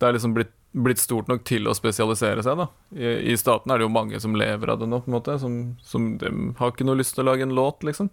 Det 0.00 0.08
er 0.08 0.12
liksom 0.14 0.34
blitt, 0.34 0.50
blitt 0.70 1.02
stort 1.02 1.30
nok 1.30 1.42
til 1.48 1.66
å 1.66 1.74
spesialisere 1.74 2.44
seg, 2.46 2.60
da. 2.60 2.66
I, 2.94 3.32
I 3.32 3.36
staten 3.38 3.72
er 3.72 3.80
det 3.80 3.88
jo 3.88 3.94
mange 3.94 4.20
som 4.22 4.36
lever 4.38 4.70
av 4.70 4.80
det 4.80 4.88
nå, 4.90 5.00
på 5.02 5.10
en 5.10 5.16
måte. 5.16 5.36
Som, 5.42 5.56
som 5.82 6.12
de 6.20 6.30
har 6.60 6.72
ikke 6.72 6.86
noe 6.86 7.00
lyst 7.00 7.16
til 7.16 7.24
å 7.24 7.30
lage 7.32 7.46
en 7.46 7.56
låt, 7.56 7.82
liksom. 7.86 8.10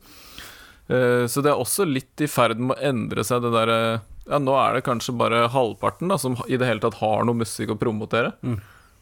Eh, 0.87 1.25
så 1.29 1.43
det 1.43 1.51
er 1.51 1.59
også 1.59 1.85
litt 1.87 2.23
i 2.23 2.29
ferd 2.31 2.61
med 2.61 2.77
å 2.77 2.89
endre 2.89 3.25
seg, 3.27 3.43
det 3.43 3.51
derre 3.51 3.79
Ja, 4.27 4.39
nå 4.39 4.55
er 4.59 4.77
det 4.77 4.85
kanskje 4.87 5.15
bare 5.19 5.45
halvparten 5.51 6.11
da 6.11 6.17
som 6.19 6.35
i 6.47 6.57
det 6.59 6.67
hele 6.67 6.83
tatt 6.83 6.97
har 7.01 7.27
noe 7.27 7.43
musikk 7.43 7.75
å 7.75 7.79
promotere. 7.79 8.33
Mm. 8.41 8.57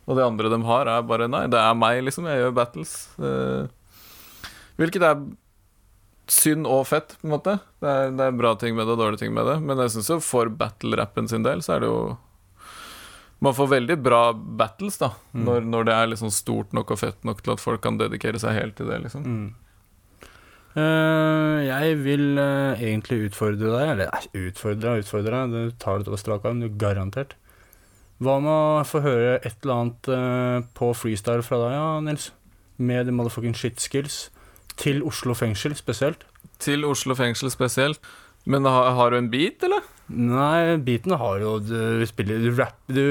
Og 0.06 0.20
det 0.20 0.26
andre 0.26 0.52
de 0.54 0.60
har, 0.68 0.90
er 0.92 1.08
bare 1.08 1.30
Nei, 1.32 1.46
det 1.50 1.62
er 1.62 1.80
meg, 1.80 2.04
liksom. 2.06 2.28
Jeg 2.30 2.44
gjør 2.44 2.60
battles. 2.60 2.94
Eh, 3.18 4.52
hvilket 4.82 5.08
er 5.08 5.26
synd 6.32 6.66
og 6.70 6.88
fett, 6.90 7.16
på 7.22 7.28
en 7.28 7.36
måte. 7.36 7.58
Det 7.82 7.90
er, 7.90 8.14
det 8.18 8.28
er 8.28 8.38
bra 8.38 8.56
ting 8.60 8.76
med 8.78 8.88
det 8.88 8.96
og 8.96 9.02
dårlige 9.02 9.24
ting 9.24 9.34
med 9.34 9.48
det. 9.48 9.60
Men 9.62 9.82
jeg 9.84 9.96
syns 9.96 10.10
jo 10.10 10.22
for 10.26 10.50
battle-rappen 10.50 11.30
sin 11.30 11.46
del, 11.46 11.62
så 11.66 11.76
er 11.76 11.86
det 11.86 11.90
jo 11.92 12.00
Man 13.44 13.56
får 13.56 13.68
veldig 13.68 13.98
bra 14.00 14.22
battles, 14.34 14.98
da. 15.02 15.12
Mm. 15.34 15.44
Når, 15.46 15.70
når 15.74 15.88
det 15.88 15.94
er 15.96 16.10
liksom 16.14 16.32
stort 16.34 16.74
nok 16.76 16.96
og 16.96 17.02
fett 17.02 17.28
nok 17.28 17.44
til 17.44 17.56
at 17.56 17.64
folk 17.64 17.84
kan 17.84 18.00
dedikere 18.00 18.40
seg 18.42 18.56
helt 18.56 18.78
til 18.80 18.90
det, 18.90 19.02
liksom. 19.04 19.26
Mm. 19.28 19.48
uh, 20.78 21.58
jeg 21.66 21.98
vil 22.06 22.40
uh, 22.40 22.80
egentlig 22.80 23.30
utfordre 23.30 23.74
deg, 23.74 23.90
eller 23.96 24.30
utfordre 24.48 24.86
deg, 24.86 25.04
utfordre 25.04 25.42
deg, 25.42 25.56
du 25.56 25.76
tar 25.84 26.00
det 26.00 26.12
over 26.12 26.22
strak 26.22 26.48
arm, 26.48 26.64
garantert. 26.80 27.36
Hva 28.24 28.38
med 28.40 28.52
å 28.54 28.86
få 28.88 29.02
høre 29.04 29.36
et 29.42 29.58
eller 29.66 29.76
annet 29.82 30.08
uh, 30.08 30.60
på 30.78 30.94
freestyle 30.96 31.44
fra 31.44 31.60
deg, 31.66 31.76
ja, 31.76 31.90
Nils? 32.06 32.30
Med 32.78 33.08
the 33.08 33.16
motherfucking 33.16 33.56
shit 33.56 33.84
skills. 33.84 34.30
Til 34.80 35.04
Oslo 35.08 35.36
fengsel 35.36 35.76
spesielt. 35.76 36.24
Til 36.64 36.88
Oslo 36.88 37.16
fengsel 37.16 37.52
spesielt. 37.52 38.00
Men 38.46 38.68
har, 38.68 38.94
har 38.96 39.12
du 39.12 39.20
en 39.20 39.30
beat, 39.32 39.64
eller? 39.64 39.84
Nei, 40.06 40.78
beaten 40.86 41.16
har 41.18 41.40
jo 41.42 41.56
Du 41.66 42.04
spiller 42.06 42.38
du 42.44 42.52
rap 42.54 42.76
Du 42.86 43.02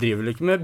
driver 0.00 0.22
vel 0.22 0.30
ikke 0.32 0.46
med 0.48 0.62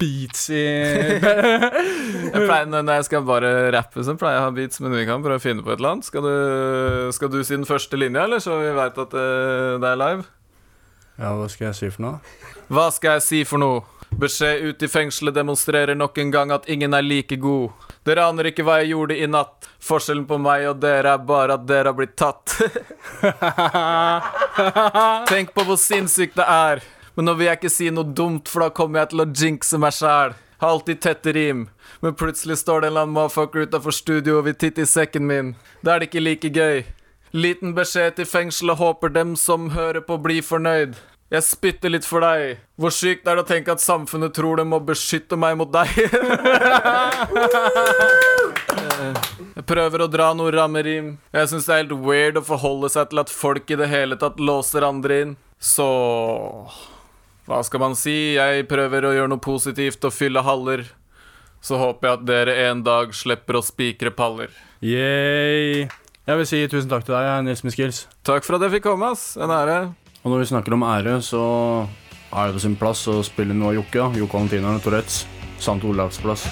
beats 0.00 0.46
i 0.48 0.62
Jeg 0.64 2.32
pleier, 2.32 2.70
når 2.72 2.88
jeg 3.02 3.08
skal 3.10 3.26
bare 3.28 3.50
rappe, 3.74 4.00
så 4.00 4.16
pleier 4.16 4.38
jeg 4.38 4.44
å 4.44 4.46
ha 4.46 4.54
beats, 4.56 4.80
men 4.80 4.96
vi 4.96 5.04
kan 5.04 5.20
prøve 5.24 5.36
å 5.36 5.44
finne 5.44 5.64
på 5.64 5.74
et 5.74 5.78
eller 5.78 5.92
annet. 5.96 6.08
Skal 6.08 6.24
du, 6.24 6.32
skal 7.12 7.30
du 7.32 7.36
si 7.44 7.52
den 7.52 7.68
første 7.68 8.00
linja, 8.00 8.24
eller 8.24 8.40
så 8.40 8.56
vi 8.62 8.72
veit 8.74 8.96
at 9.04 9.12
det, 9.12 9.28
det 9.84 9.90
er 9.92 10.00
live? 10.00 10.24
Ja, 11.20 11.34
hva 11.36 11.46
skal 11.52 11.68
jeg 11.68 11.78
si 11.78 11.90
for 11.94 12.06
noe? 12.06 12.16
Hva 12.72 12.88
skal 12.96 13.18
jeg 13.18 13.26
si 13.28 13.42
for 13.46 13.62
noe? 13.62 13.84
Beskjed 14.18 14.62
ut 14.62 14.82
i 14.82 14.88
fengselet 14.88 15.34
demonstrerer 15.34 15.94
nok 15.94 16.18
en 16.18 16.30
gang 16.30 16.52
at 16.54 16.68
ingen 16.68 16.94
er 16.94 17.02
like 17.02 17.36
god. 17.36 17.70
Dere 18.06 18.26
aner 18.28 18.50
ikke 18.50 18.64
hva 18.66 18.78
jeg 18.80 18.92
gjorde 18.92 19.16
i 19.18 19.26
natt. 19.26 19.66
Forskjellen 19.82 20.26
på 20.28 20.38
meg 20.38 20.68
og 20.70 20.80
dere 20.82 21.16
er 21.16 21.24
bare 21.26 21.56
at 21.58 21.66
dere 21.66 21.90
har 21.90 21.96
blitt 21.98 22.16
tatt. 22.20 22.54
Tenk 25.32 25.54
på 25.56 25.64
hvor 25.66 25.80
sinnssykt 25.80 26.38
det 26.38 26.46
er. 26.46 26.84
Men 27.14 27.28
nå 27.28 27.36
vil 27.38 27.48
jeg 27.48 27.60
ikke 27.60 27.72
si 27.72 27.90
noe 27.94 28.06
dumt, 28.06 28.50
for 28.50 28.64
da 28.64 28.72
kommer 28.74 29.02
jeg 29.02 29.12
til 29.12 29.24
å 29.24 29.30
jinxe 29.30 29.80
meg 29.82 29.94
sjæl. 29.96 30.34
Har 30.62 30.76
alltid 30.76 31.00
tette 31.02 31.32
rim. 31.34 31.68
Men 32.00 32.14
plutselig 32.18 32.60
står 32.62 32.82
det 32.82 32.88
en 32.88 32.92
eller 32.92 33.06
annen 33.06 33.16
motherfucker 33.16 33.66
utafor 33.66 33.94
studio 33.94 34.38
og 34.38 34.46
vil 34.48 34.58
titte 34.58 34.84
i 34.84 34.90
sekken 34.90 35.26
min. 35.26 35.54
Da 35.82 35.94
er 35.94 36.02
det 36.02 36.10
ikke 36.10 36.24
like 36.24 36.52
gøy. 36.54 36.84
Liten 37.34 37.74
beskjed 37.74 38.14
til 38.18 38.28
fengselet, 38.30 38.78
håper 38.78 39.10
dem 39.10 39.34
som 39.34 39.72
hører 39.74 40.04
på, 40.06 40.20
blir 40.22 40.44
fornøyd. 40.44 40.94
Jeg 41.34 41.42
spytter 41.42 41.90
litt 41.90 42.06
for 42.06 42.22
deg. 42.22 42.60
Hvor 42.78 42.92
sykt 42.94 43.26
er 43.26 43.34
det 43.38 43.42
å 43.42 43.48
tenke 43.48 43.74
at 43.74 43.82
samfunnet 43.82 44.34
tror 44.36 44.60
det 44.60 44.66
må 44.70 44.78
beskytte 44.86 45.34
meg 45.40 45.56
mot 45.58 45.70
deg? 45.72 45.90
Jeg 49.54 49.64
prøver 49.66 50.04
å 50.04 50.10
dra 50.10 50.28
noe 50.36 50.52
rammerim. 50.54 51.14
Jeg 51.34 51.50
syns 51.50 51.66
det 51.66 51.74
er 51.74 51.80
helt 51.82 51.94
weird 52.04 52.38
å 52.38 52.44
forholde 52.44 52.90
seg 52.92 53.10
til 53.10 53.22
at 53.22 53.32
folk 53.32 53.70
i 53.70 53.78
det 53.80 53.88
hele 53.90 54.18
tatt 54.20 54.38
låser 54.42 54.86
andre 54.86 55.20
inn. 55.24 55.32
Så 55.58 55.86
Hva 57.48 57.62
skal 57.66 57.82
man 57.82 57.96
si? 57.98 58.34
Jeg 58.36 58.68
prøver 58.70 59.08
å 59.08 59.14
gjøre 59.16 59.32
noe 59.34 59.42
positivt 59.42 60.04
og 60.06 60.14
fylle 60.14 60.44
haller. 60.46 60.86
Så 61.64 61.80
håper 61.80 62.08
jeg 62.08 62.18
at 62.18 62.24
dere 62.28 62.56
en 62.68 62.84
dag 62.84 63.14
slipper 63.16 63.58
å 63.58 63.64
spikre 63.64 64.12
paller. 64.14 64.52
Yay. 64.84 65.86
Jeg 66.24 66.40
vil 66.40 66.48
si 66.48 66.62
tusen 66.72 66.90
takk 66.92 67.04
til 67.08 67.16
deg, 67.16 67.44
Nils 67.48 67.64
Miskils. 67.66 68.04
Takk 68.24 68.46
for 68.46 68.56
at 68.58 68.64
jeg 68.66 68.78
fikk 68.78 68.86
komme, 68.90 69.12
ass. 69.14 69.34
En 69.40 69.52
ære. 69.52 69.94
Og 70.24 70.32
når 70.32 70.40
vi 70.40 70.46
snakker 70.48 70.72
om 70.72 70.82
ære, 70.88 71.18
så 71.20 71.40
er 72.32 72.48
det 72.48 72.56
på 72.56 72.60
sin 72.64 72.74
plass 72.80 73.02
å 73.12 73.18
spille 73.26 73.52
noe 73.52 73.74
av 73.74 73.76
Jokke. 73.76 74.06
Jokke 74.16 74.38
Valentinerne, 74.38 74.80
Tourettes. 74.80 75.26
St. 75.58 75.76
Olavs 75.84 76.16
plass. 76.24 76.46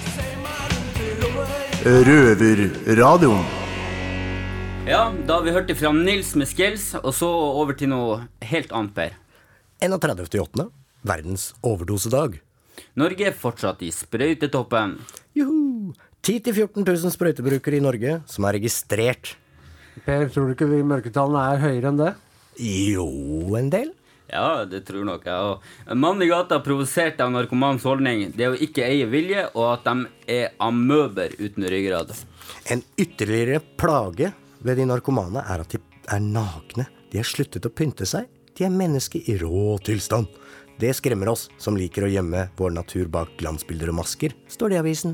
Røverradioen. 1.81 3.41
Ja, 4.85 5.07
da 5.25 5.39
har 5.39 5.47
vi 5.47 5.55
hørt 5.55 5.71
det 5.71 5.77
fra 5.79 5.89
Nils 5.95 6.35
med 6.37 6.51
Skjells, 6.51 6.91
og 7.01 7.15
så 7.17 7.27
over 7.33 7.73
til 7.79 7.89
noe 7.89 8.19
helt 8.45 8.69
annet, 8.77 8.93
Per. 8.93 9.15
31.8. 9.81 10.67
Verdens 11.03 11.47
overdosedag. 11.65 12.37
Norge 13.01 13.25
er 13.25 13.33
fortsatt 13.33 13.81
i 13.81 13.89
sprøytetoppen. 13.95 14.99
Juhu! 15.33 15.95
10 16.23 16.45
000-14 16.45 16.85
000 16.85 17.15
sprøytebrukere 17.17 17.81
i 17.81 17.83
Norge 17.83 18.19
som 18.29 18.45
er 18.47 18.55
registrert. 18.59 19.33
Per, 20.05 20.29
tror 20.29 20.45
du 20.45 20.53
ikke 20.53 20.69
vi 20.69 20.83
mørketallene 20.87 21.41
er 21.55 21.65
høyere 21.65 21.89
enn 21.89 21.99
det? 21.99 22.13
Jo, 22.57 23.07
en 23.57 23.69
del. 23.73 23.91
Ja, 24.33 24.65
det 24.65 24.85
tror 24.87 25.05
nok 25.05 25.25
jeg 25.27 25.47
òg. 25.49 25.65
Mannen 25.93 26.25
i 26.25 26.29
gata 26.31 26.57
provoserte 26.63 26.63
provosert 26.65 27.21
av 27.21 27.33
narkomans 27.35 27.85
holdning. 27.85 28.31
Det 28.33 28.49
å 28.49 28.55
ikke 28.57 28.85
eie 28.87 29.05
vilje, 29.09 29.45
og 29.53 29.67
at 29.75 29.85
de 29.85 30.33
er 30.39 30.55
amøber 30.63 31.35
uten 31.37 31.67
ryggrad. 31.69 32.13
En 32.73 32.81
ytterligere 32.97 33.61
plage 33.77 34.31
ved 34.63 34.79
de 34.79 34.87
narkomane 34.89 35.43
er 35.45 35.65
at 35.65 35.75
de 35.75 35.81
er 36.09 36.23
nakne. 36.23 36.87
De 37.11 37.21
har 37.21 37.29
sluttet 37.29 37.67
å 37.67 37.73
pynte 37.73 38.07
seg. 38.09 38.25
De 38.57 38.65
er 38.65 38.73
mennesker 38.73 39.29
i 39.29 39.37
rå 39.41 39.77
tilstand. 39.85 40.29
Det 40.81 40.95
skremmer 40.97 41.29
oss 41.29 41.47
som 41.61 41.77
liker 41.77 42.07
å 42.07 42.09
gjemme 42.09 42.47
vår 42.57 42.73
natur 42.73 43.09
bak 43.13 43.35
glansbilder 43.37 43.91
og 43.93 43.99
masker, 44.01 44.33
står 44.49 44.73
det 44.73 44.79
i 44.79 44.81
avisen. 44.81 45.13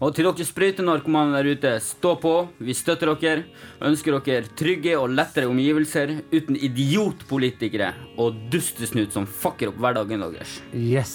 Og 0.00 0.14
til 0.16 0.28
dere 0.28 0.46
sprøytenarkomane 0.46 1.36
der 1.36 1.50
ute, 1.54 1.74
stå 1.82 2.14
på. 2.22 2.34
Vi 2.58 2.74
støtter 2.76 3.12
dere. 3.20 3.44
Ønsker 3.84 4.18
dere 4.18 4.50
trygge 4.58 4.96
og 4.98 5.14
lettere 5.14 5.50
omgivelser 5.50 6.16
uten 6.32 6.58
idiotpolitikere 6.58 7.92
og 8.18 8.36
dustesnut 8.52 9.14
som 9.14 9.26
fucker 9.26 9.72
opp 9.72 9.80
hverdagen 9.82 10.24
deres. 10.26 10.58
Yes. 10.74 11.14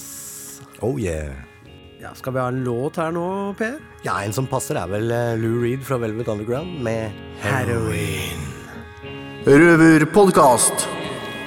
Oh 0.81 0.99
yeah. 0.99 1.45
Ja, 1.99 2.13
skal 2.15 2.33
vi 2.33 2.39
ha 2.39 2.47
en 2.47 2.63
låt 2.63 2.95
her 2.95 3.11
nå, 3.11 3.25
Per? 3.59 3.75
Ja, 4.05 4.21
en 4.23 4.31
som 4.35 4.47
passer 4.47 4.79
er 4.79 4.87
vel 4.87 5.11
eh, 5.11 5.33
Lou 5.41 5.59
Reed 5.65 5.83
fra 5.83 5.99
Velvet 5.99 6.31
Underground 6.31 6.79
med 6.85 7.11
Heroin. 7.43 8.47
Røverpodkast. 9.43 10.98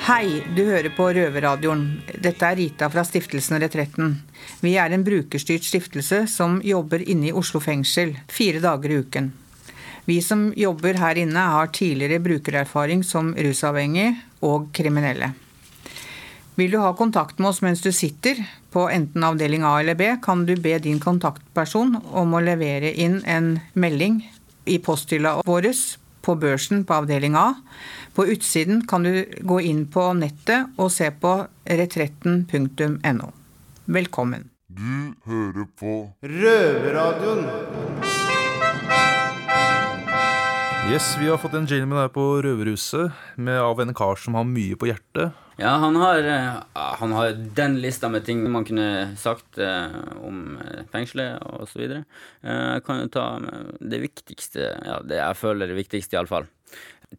Hei, 0.03 0.43
du 0.57 0.65
hører 0.67 0.91
på 0.97 1.05
Røverradioen. 1.15 1.83
Dette 2.19 2.49
er 2.49 2.57
Rita 2.59 2.89
fra 2.91 3.05
Stiftelsen 3.07 3.61
Retretten. 3.63 4.17
Vi 4.59 4.73
er 4.75 4.91
en 4.91 5.05
brukerstyrt 5.07 5.63
stiftelse 5.63 6.25
som 6.27 6.57
jobber 6.67 7.05
inne 7.07 7.29
i 7.29 7.35
Oslo 7.39 7.61
fengsel 7.63 8.17
fire 8.27 8.59
dager 8.65 8.91
i 8.91 8.97
uken. 8.99 9.29
Vi 10.11 10.17
som 10.27 10.49
jobber 10.59 10.99
her 10.99 11.21
inne 11.23 11.47
har 11.55 11.71
tidligere 11.71 12.19
brukererfaring 12.25 13.07
som 13.07 13.31
rusavhengig 13.47 14.09
og 14.43 14.73
kriminelle. 14.75 15.31
Vil 16.59 16.75
du 16.75 16.81
ha 16.83 16.91
kontakt 16.99 17.39
med 17.39 17.53
oss 17.53 17.63
mens 17.63 17.87
du 17.87 17.93
sitter 17.95 18.43
på 18.75 18.89
enten 18.91 19.23
avdeling 19.23 19.63
A 19.63 19.77
eller 19.85 19.95
B, 19.95 20.17
kan 20.19 20.43
du 20.51 20.57
be 20.59 20.81
din 20.83 20.99
kontaktperson 20.99 22.01
om 22.11 22.35
å 22.35 22.43
levere 22.43 22.91
inn 22.91 23.21
en 23.23 23.61
melding 23.79 24.19
i 24.67 24.83
posthylla 24.83 25.39
vår 25.47 25.71
på 26.23 26.37
børsen 26.41 26.85
på 26.87 27.01
avdeling 27.03 27.37
A. 27.39 27.49
På 28.15 28.27
utsiden 28.31 28.85
kan 28.89 29.07
du 29.07 29.25
gå 29.43 29.61
inn 29.67 29.87
på 29.91 30.09
nettet 30.19 30.73
og 30.79 30.93
se 30.95 31.11
på 31.11 31.35
retretten.no. 31.67 33.31
Velkommen. 33.93 34.49
Du 34.73 35.13
hører 35.29 35.67
på 35.77 35.97
Røverradioen. 36.23 37.47
Yes, 40.93 41.17
Vi 41.21 41.29
har 41.29 41.39
fått 41.39 41.55
en 41.55 41.67
gentleman 41.67 42.03
her 42.03 42.11
på 42.13 42.25
Røverhuset 42.45 43.13
med 43.37 43.61
av 43.61 43.81
en 43.81 43.95
kar 43.97 44.19
som 44.19 44.35
har 44.37 44.45
mye 44.49 44.77
på 44.77 44.89
hjertet. 44.91 45.37
Ja, 45.63 45.77
han 45.79 45.95
har, 45.97 46.19
eh, 46.27 46.63
han 46.75 47.13
har 47.15 47.33
den 47.55 47.77
lista 47.81 48.09
med 48.11 48.25
ting 48.27 48.43
man 48.51 48.65
kunne 48.67 49.15
sagt 49.21 49.59
eh, 49.63 49.95
om 50.19 50.57
eh, 50.59 50.83
fengselet. 50.91 51.39
Eh, 51.43 52.03
Jeg 52.43 52.83
kan 52.87 53.03
jo 53.05 53.11
ta 53.15 53.27
det 53.79 54.01
viktigste, 54.03 54.73
ja, 54.83 54.99
det 55.07 55.21
jeg 55.21 55.39
føler 55.39 55.67
er 55.69 55.75
det 55.75 55.79
viktigste 55.85 56.19
iallfall. 56.19 56.49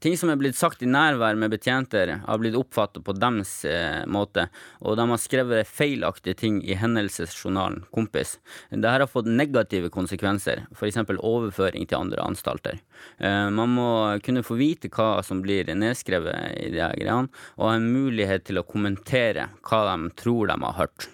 Ting 0.01 0.15
som 0.17 0.31
er 0.31 0.39
blitt 0.39 0.57
sagt 0.57 0.81
i 0.81 0.89
nærvær 0.89 1.37
med 1.37 1.51
betjenter, 1.53 2.15
har 2.25 2.39
blitt 2.41 2.57
oppfattet 2.57 3.03
på 3.05 3.13
deres 3.17 3.51
eh, 3.69 4.01
måte, 4.09 4.47
og 4.81 4.97
de 4.97 5.05
har 5.11 5.21
skrevet 5.21 5.69
feilaktige 5.69 6.37
ting 6.39 6.59
i 6.65 6.77
hendelsesjournalen 6.79 7.83
Kompis. 7.93 8.37
Dette 8.71 8.93
har 8.95 9.05
fått 9.11 9.29
negative 9.29 9.91
konsekvenser, 9.93 10.65
f.eks. 10.73 11.01
overføring 11.19 11.85
til 11.85 11.99
andre 11.99 12.25
anstalter. 12.25 12.81
Eh, 13.19 13.49
man 13.53 13.75
må 13.77 13.89
kunne 14.25 14.45
få 14.45 14.57
vite 14.57 14.89
hva 14.93 15.19
som 15.25 15.43
blir 15.45 15.69
nedskrevet 15.69 16.57
i 16.57 16.71
de 16.73 16.81
her 16.81 16.97
greiene, 16.97 17.29
og 17.59 17.69
ha 17.69 17.75
en 17.77 17.91
mulighet 17.93 18.47
til 18.49 18.61
å 18.61 18.67
kommentere 18.67 19.51
hva 19.67 19.85
de 19.91 20.15
tror 20.23 20.49
de 20.49 20.61
har 20.63 20.79
hørt. 20.81 21.12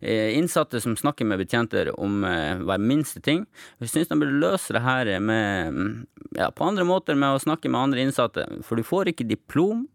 Eh, 0.00 0.36
Innsatte 0.38 0.80
som 0.80 0.96
snakker 0.96 1.26
med 1.28 1.40
betjenter 1.42 1.90
om 2.00 2.22
eh, 2.24 2.60
hver 2.62 2.82
minste 2.82 3.20
ting, 3.20 3.46
Vi 3.78 3.88
syns 3.88 4.08
de 4.08 4.18
burde 4.18 4.40
løse 4.40 4.74
det 4.74 4.82
her 4.82 5.10
med, 5.20 5.74
mm, 5.74 6.06
ja, 6.38 6.50
på 6.50 6.66
andre 6.66 6.84
måter 6.84 7.18
med 7.18 7.36
å 7.36 7.42
snakke 7.42 7.70
med 7.70 7.80
andre 7.80 8.04
innsatte, 8.06 8.46
for 8.64 8.76
du 8.76 8.86
får 8.86 9.12
ikke 9.12 9.28
diplom 9.28 9.86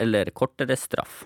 eller 0.00 0.30
kortere 0.34 0.76
straff. 0.76 1.24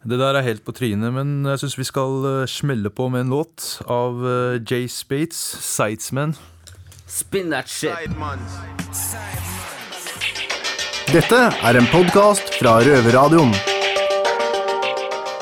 Det 0.00 0.16
der 0.16 0.38
er 0.38 0.46
helt 0.46 0.64
på 0.64 0.72
trynet, 0.72 1.12
men 1.12 1.44
jeg 1.44 1.60
syns 1.60 1.76
vi 1.76 1.88
skal 1.88 2.24
eh, 2.24 2.46
smelle 2.48 2.90
på 2.90 3.10
med 3.12 3.26
en 3.26 3.34
låt 3.36 3.82
av 3.86 4.22
Jay 4.64 4.88
Spates, 4.88 5.40
'Sightsman'. 5.60 6.38
Spin 7.06 7.50
that 7.50 7.68
shit. 7.68 7.90
Dette 11.10 11.40
er 11.66 11.74
en 11.80 11.90
podkast 11.90 12.54
fra 12.60 12.78
Røverradioen. 12.86 13.50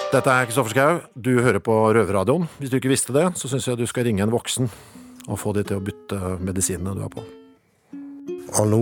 Dette 0.08 0.32
er 0.32 0.46
Kristoffer 0.48 0.72
Schau. 0.72 1.00
Du 1.20 1.34
hører 1.44 1.60
på 1.60 1.74
Røverradioen. 1.92 2.46
Hvis 2.56 2.70
du 2.72 2.78
ikke 2.78 2.88
visste 2.88 3.12
det, 3.12 3.26
så 3.36 3.48
syns 3.50 3.66
jeg 3.68 3.76
du 3.76 3.84
skal 3.84 4.06
ringe 4.06 4.22
en 4.24 4.32
voksen 4.32 4.70
og 5.28 5.36
få 5.36 5.52
de 5.52 5.60
til 5.68 5.76
å 5.76 5.82
bytte 5.84 6.38
medisinene 6.40 6.94
du 6.96 7.02
har 7.04 7.10
på. 7.12 7.20
Og 8.56 8.70
nå 8.70 8.80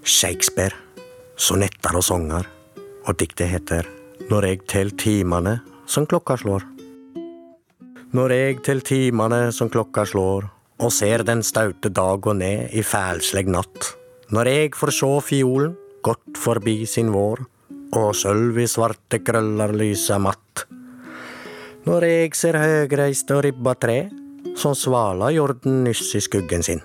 Shakespeare. 0.00 0.72
Sonetter 1.36 1.98
og 2.00 2.04
sanger. 2.06 2.48
Og 3.04 3.18
diktet 3.20 3.52
heter 3.52 3.90
Når 4.30 4.46
jeg 4.48 4.62
tel 4.72 4.92
timene 4.96 5.58
som 5.84 6.06
klokka 6.08 6.38
slår. 6.40 6.64
Når 8.16 8.32
jeg 8.32 8.62
tel 8.64 8.80
timene 8.80 9.50
som 9.52 9.68
klokka 9.68 10.06
slår, 10.08 10.46
og 10.80 10.94
ser 10.96 11.26
den 11.28 11.42
staute 11.44 11.92
dag 11.92 12.24
gå 12.24 12.32
ned 12.32 12.72
i 12.72 12.80
fælsleg 12.80 13.52
natt. 13.52 13.92
Når 14.32 14.48
eg 14.48 14.80
får 14.80 14.94
sjå 14.96 15.12
fiolen 15.28 15.76
gått 16.00 16.40
forbi 16.40 16.86
sin 16.88 17.12
vår, 17.12 17.44
og 17.94 18.14
sølv 18.18 18.58
i 18.58 18.66
svarte 18.70 19.20
krøller 19.22 19.74
lyser 19.76 20.18
matt. 20.22 20.66
Når 21.86 22.06
eg 22.08 22.34
ser 22.34 22.58
høgreist 22.58 23.30
og 23.30 23.44
ribba 23.46 23.76
tre, 23.78 24.08
som 24.58 24.74
svala 24.74 25.30
jorden 25.34 25.84
nyss 25.84 26.14
i 26.18 26.22
skuggen 26.24 26.64
sin, 26.66 26.80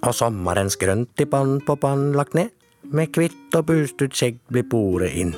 og 0.00 0.14
sommerens 0.16 0.78
grønt 0.80 1.20
i 1.20 1.26
pann 1.28 1.58
på 1.66 1.76
pann 1.80 2.12
lagt 2.16 2.38
ned, 2.38 2.54
med 2.88 3.12
kvitt 3.12 3.52
og 3.58 3.66
bustut 3.68 4.14
skjegg 4.16 4.38
blir 4.48 4.64
boret 4.70 5.12
inn. 5.12 5.34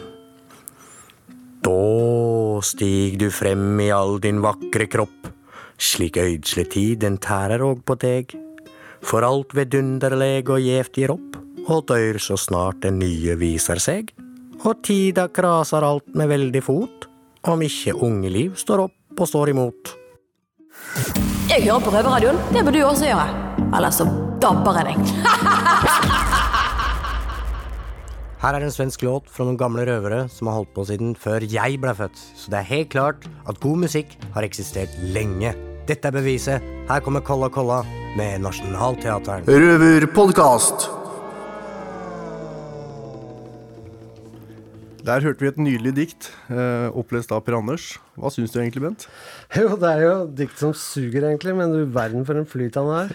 Da 1.64 2.60
stig 2.64 3.18
du 3.20 3.28
frem 3.34 3.80
i 3.82 3.90
all 3.92 4.20
din 4.22 4.40
vakre 4.44 4.86
kropp, 4.88 5.26
slik 5.80 6.20
øydsle 6.20 6.68
tid 6.70 7.04
tærer 7.20 7.64
òg 7.64 7.82
på 7.84 7.96
deg. 8.00 8.36
For 9.02 9.24
alt 9.24 9.54
vedunderleg 9.56 10.48
og 10.52 10.60
gjevt 10.60 10.98
gir 11.00 11.14
opp, 11.16 11.38
og 11.66 11.86
dør 11.88 12.18
så 12.20 12.36
snart 12.36 12.82
den 12.84 13.00
nye 13.00 13.36
viser 13.40 13.80
seg. 13.80 14.12
Og 14.60 14.82
tida 14.84 15.24
krasar 15.32 15.86
alt 15.86 16.10
med 16.18 16.28
veldig 16.28 16.60
fot, 16.64 17.06
om 17.48 17.62
ikke 17.64 17.94
ungeliv 18.04 18.58
står 18.60 18.84
opp 18.88 19.20
og 19.20 19.28
står 19.28 19.54
imot. 19.54 19.94
Jeg 21.50 21.64
hører 21.64 21.80
på 21.82 21.92
Røverradioen. 21.94 22.36
Det 22.52 22.60
bør 22.66 22.76
du 22.76 22.82
også 22.84 23.08
gjøre. 23.08 23.28
Eller 23.72 23.94
så 23.94 24.04
dabber 24.42 24.76
jeg 24.80 24.92
deg. 24.92 24.98
Her 28.40 28.56
er 28.56 28.64
en 28.64 28.72
svensk 28.72 29.02
låt 29.04 29.26
fra 29.28 29.44
noen 29.44 29.58
gamle 29.60 29.82
røvere 29.84 30.22
som 30.32 30.48
har 30.48 30.60
holdt 30.60 30.70
på 30.76 30.86
siden 30.88 31.10
før 31.18 31.44
jeg 31.44 31.80
ble 31.82 31.92
født. 31.96 32.20
Så 32.36 32.52
det 32.52 32.62
er 32.62 32.70
helt 32.70 32.92
klart 32.92 33.26
at 33.48 33.60
god 33.60 33.82
musikk 33.82 34.14
har 34.36 34.46
eksistert 34.46 34.92
lenge. 35.16 35.52
Dette 35.88 36.08
er 36.08 36.16
beviset. 36.16 36.64
Her 36.88 37.04
kommer 37.04 37.24
Kolla 37.24 37.50
Kolla 37.52 37.82
med 38.16 38.40
Nationaltheateren. 38.44 39.44
Røverpodkast. 39.48 40.99
Der 45.06 45.22
hørte 45.24 45.40
vi 45.40 45.48
et 45.48 45.60
nydelig 45.60 45.92
dikt, 45.96 46.28
eh, 46.52 46.90
opplest 46.92 47.32
av 47.32 47.40
Per 47.46 47.56
Anders. 47.56 47.94
Hva 48.20 48.28
syns 48.32 48.52
du 48.52 48.60
egentlig, 48.60 48.82
Bent? 48.84 49.06
Jo, 49.56 49.72
det 49.80 49.88
er 49.88 50.02
jo 50.04 50.14
dikt 50.26 50.60
som 50.60 50.74
suger, 50.76 51.24
egentlig, 51.24 51.54
men 51.56 51.72
du 51.72 51.86
verden 51.86 52.26
for 52.28 52.36
en 52.36 52.48
flyt 52.48 52.76
han 52.76 52.90
er. 52.98 53.14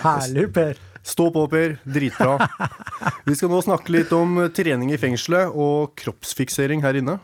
Herlig, 0.00 0.48
Per. 0.54 0.80
Stå 1.04 1.28
på, 1.34 1.44
Per. 1.52 1.76
Dritbra. 1.84 2.48
Vi 3.28 3.36
skal 3.36 3.52
nå 3.52 3.60
snakke 3.66 3.92
litt 3.92 4.12
om 4.16 4.46
trening 4.56 4.94
i 4.94 5.00
fengselet 5.00 5.52
og 5.52 5.92
kroppsfiksering 6.00 6.80
her 6.84 6.96
inne. 6.96 7.18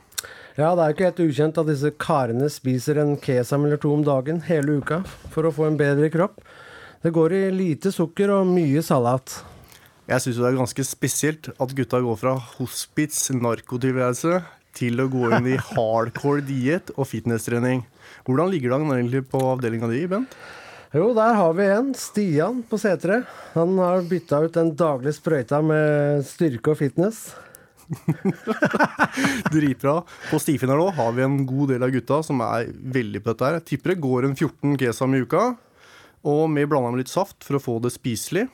Ja, 0.58 0.74
det 0.76 0.84
er 0.84 0.92
ikke 0.92 1.06
helt 1.08 1.22
ukjent 1.24 1.60
at 1.62 1.70
disse 1.70 1.92
karene 1.96 2.50
spiser 2.52 3.00
en 3.00 3.14
kesam 3.16 3.64
eller 3.64 3.80
to 3.80 3.94
om 3.94 4.02
dagen 4.04 4.42
hele 4.44 4.80
uka 4.82 5.00
for 5.32 5.48
å 5.48 5.54
få 5.54 5.70
en 5.70 5.80
bedre 5.80 6.10
kropp. 6.12 6.42
Det 7.00 7.14
går 7.16 7.32
i 7.32 7.44
lite 7.54 7.94
sukker 7.94 8.34
og 8.34 8.50
mye 8.50 8.82
salat. 8.84 9.38
Jeg 10.10 10.24
syns 10.24 10.40
det 10.40 10.46
er 10.48 10.56
ganske 10.58 10.82
spesielt 10.82 11.48
at 11.54 11.72
gutta 11.78 12.00
går 12.02 12.16
fra 12.18 12.32
hospits, 12.56 13.28
narkotilværelse, 13.30 14.40
til 14.74 15.02
å 15.02 15.06
gå 15.10 15.28
inn 15.36 15.46
i 15.52 15.58
hardcore 15.68 16.42
diett 16.48 16.90
og 16.96 17.06
fitnesstrening. 17.12 17.84
Hvordan 18.26 18.50
ligger 18.50 18.72
det 18.72 18.80
an 18.80 18.96
egentlig 18.96 19.22
på 19.30 19.42
avdelinga 19.52 19.90
di, 19.92 20.02
Bent? 20.10 20.34
Jo, 20.90 21.12
der 21.14 21.36
har 21.38 21.54
vi 21.54 21.68
en. 21.70 21.92
Stian 21.94 22.64
på 22.66 22.80
C3. 22.82 23.20
Han 23.54 23.78
har 23.78 24.02
bytta 24.10 24.42
ut 24.42 24.58
den 24.58 24.74
daglige 24.74 25.14
sprøyta 25.20 25.62
med 25.62 26.26
styrke 26.26 26.74
og 26.74 26.80
fitness. 26.80 27.28
Dritbra. 29.54 30.00
På 30.26 30.42
Stifinner 30.42 30.78
nå 30.80 30.90
har 30.98 31.14
vi 31.14 31.22
en 31.22 31.44
god 31.46 31.76
del 31.76 31.86
av 31.86 31.94
gutta 31.94 32.18
som 32.26 32.42
er 32.42 32.72
veldig 32.98 33.22
på 33.22 33.30
dette 33.30 33.46
her. 33.46 33.62
Tipper 33.62 33.94
det 33.94 34.02
går 34.02 34.26
en 34.26 34.34
14 34.34 34.74
kesam 34.82 35.14
i 35.14 35.22
uka, 35.22 35.52
og 36.26 36.48
vi 36.50 36.66
blanda 36.66 36.90
med 36.90 37.04
litt 37.04 37.14
saft 37.14 37.46
for 37.46 37.60
å 37.60 37.62
få 37.62 37.78
det 37.86 37.94
spiselig. 37.94 38.48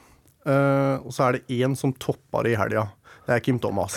Eh, 0.47 0.97
og 1.03 1.11
så 1.15 1.27
er 1.29 1.39
det 1.39 1.59
én 1.59 1.75
som 1.79 1.93
topper 1.93 2.47
det 2.47 2.55
i 2.55 2.61
helga. 2.61 2.87
Det 3.27 3.35
er 3.35 3.43
Kim 3.43 3.59
Thomas. 3.59 3.97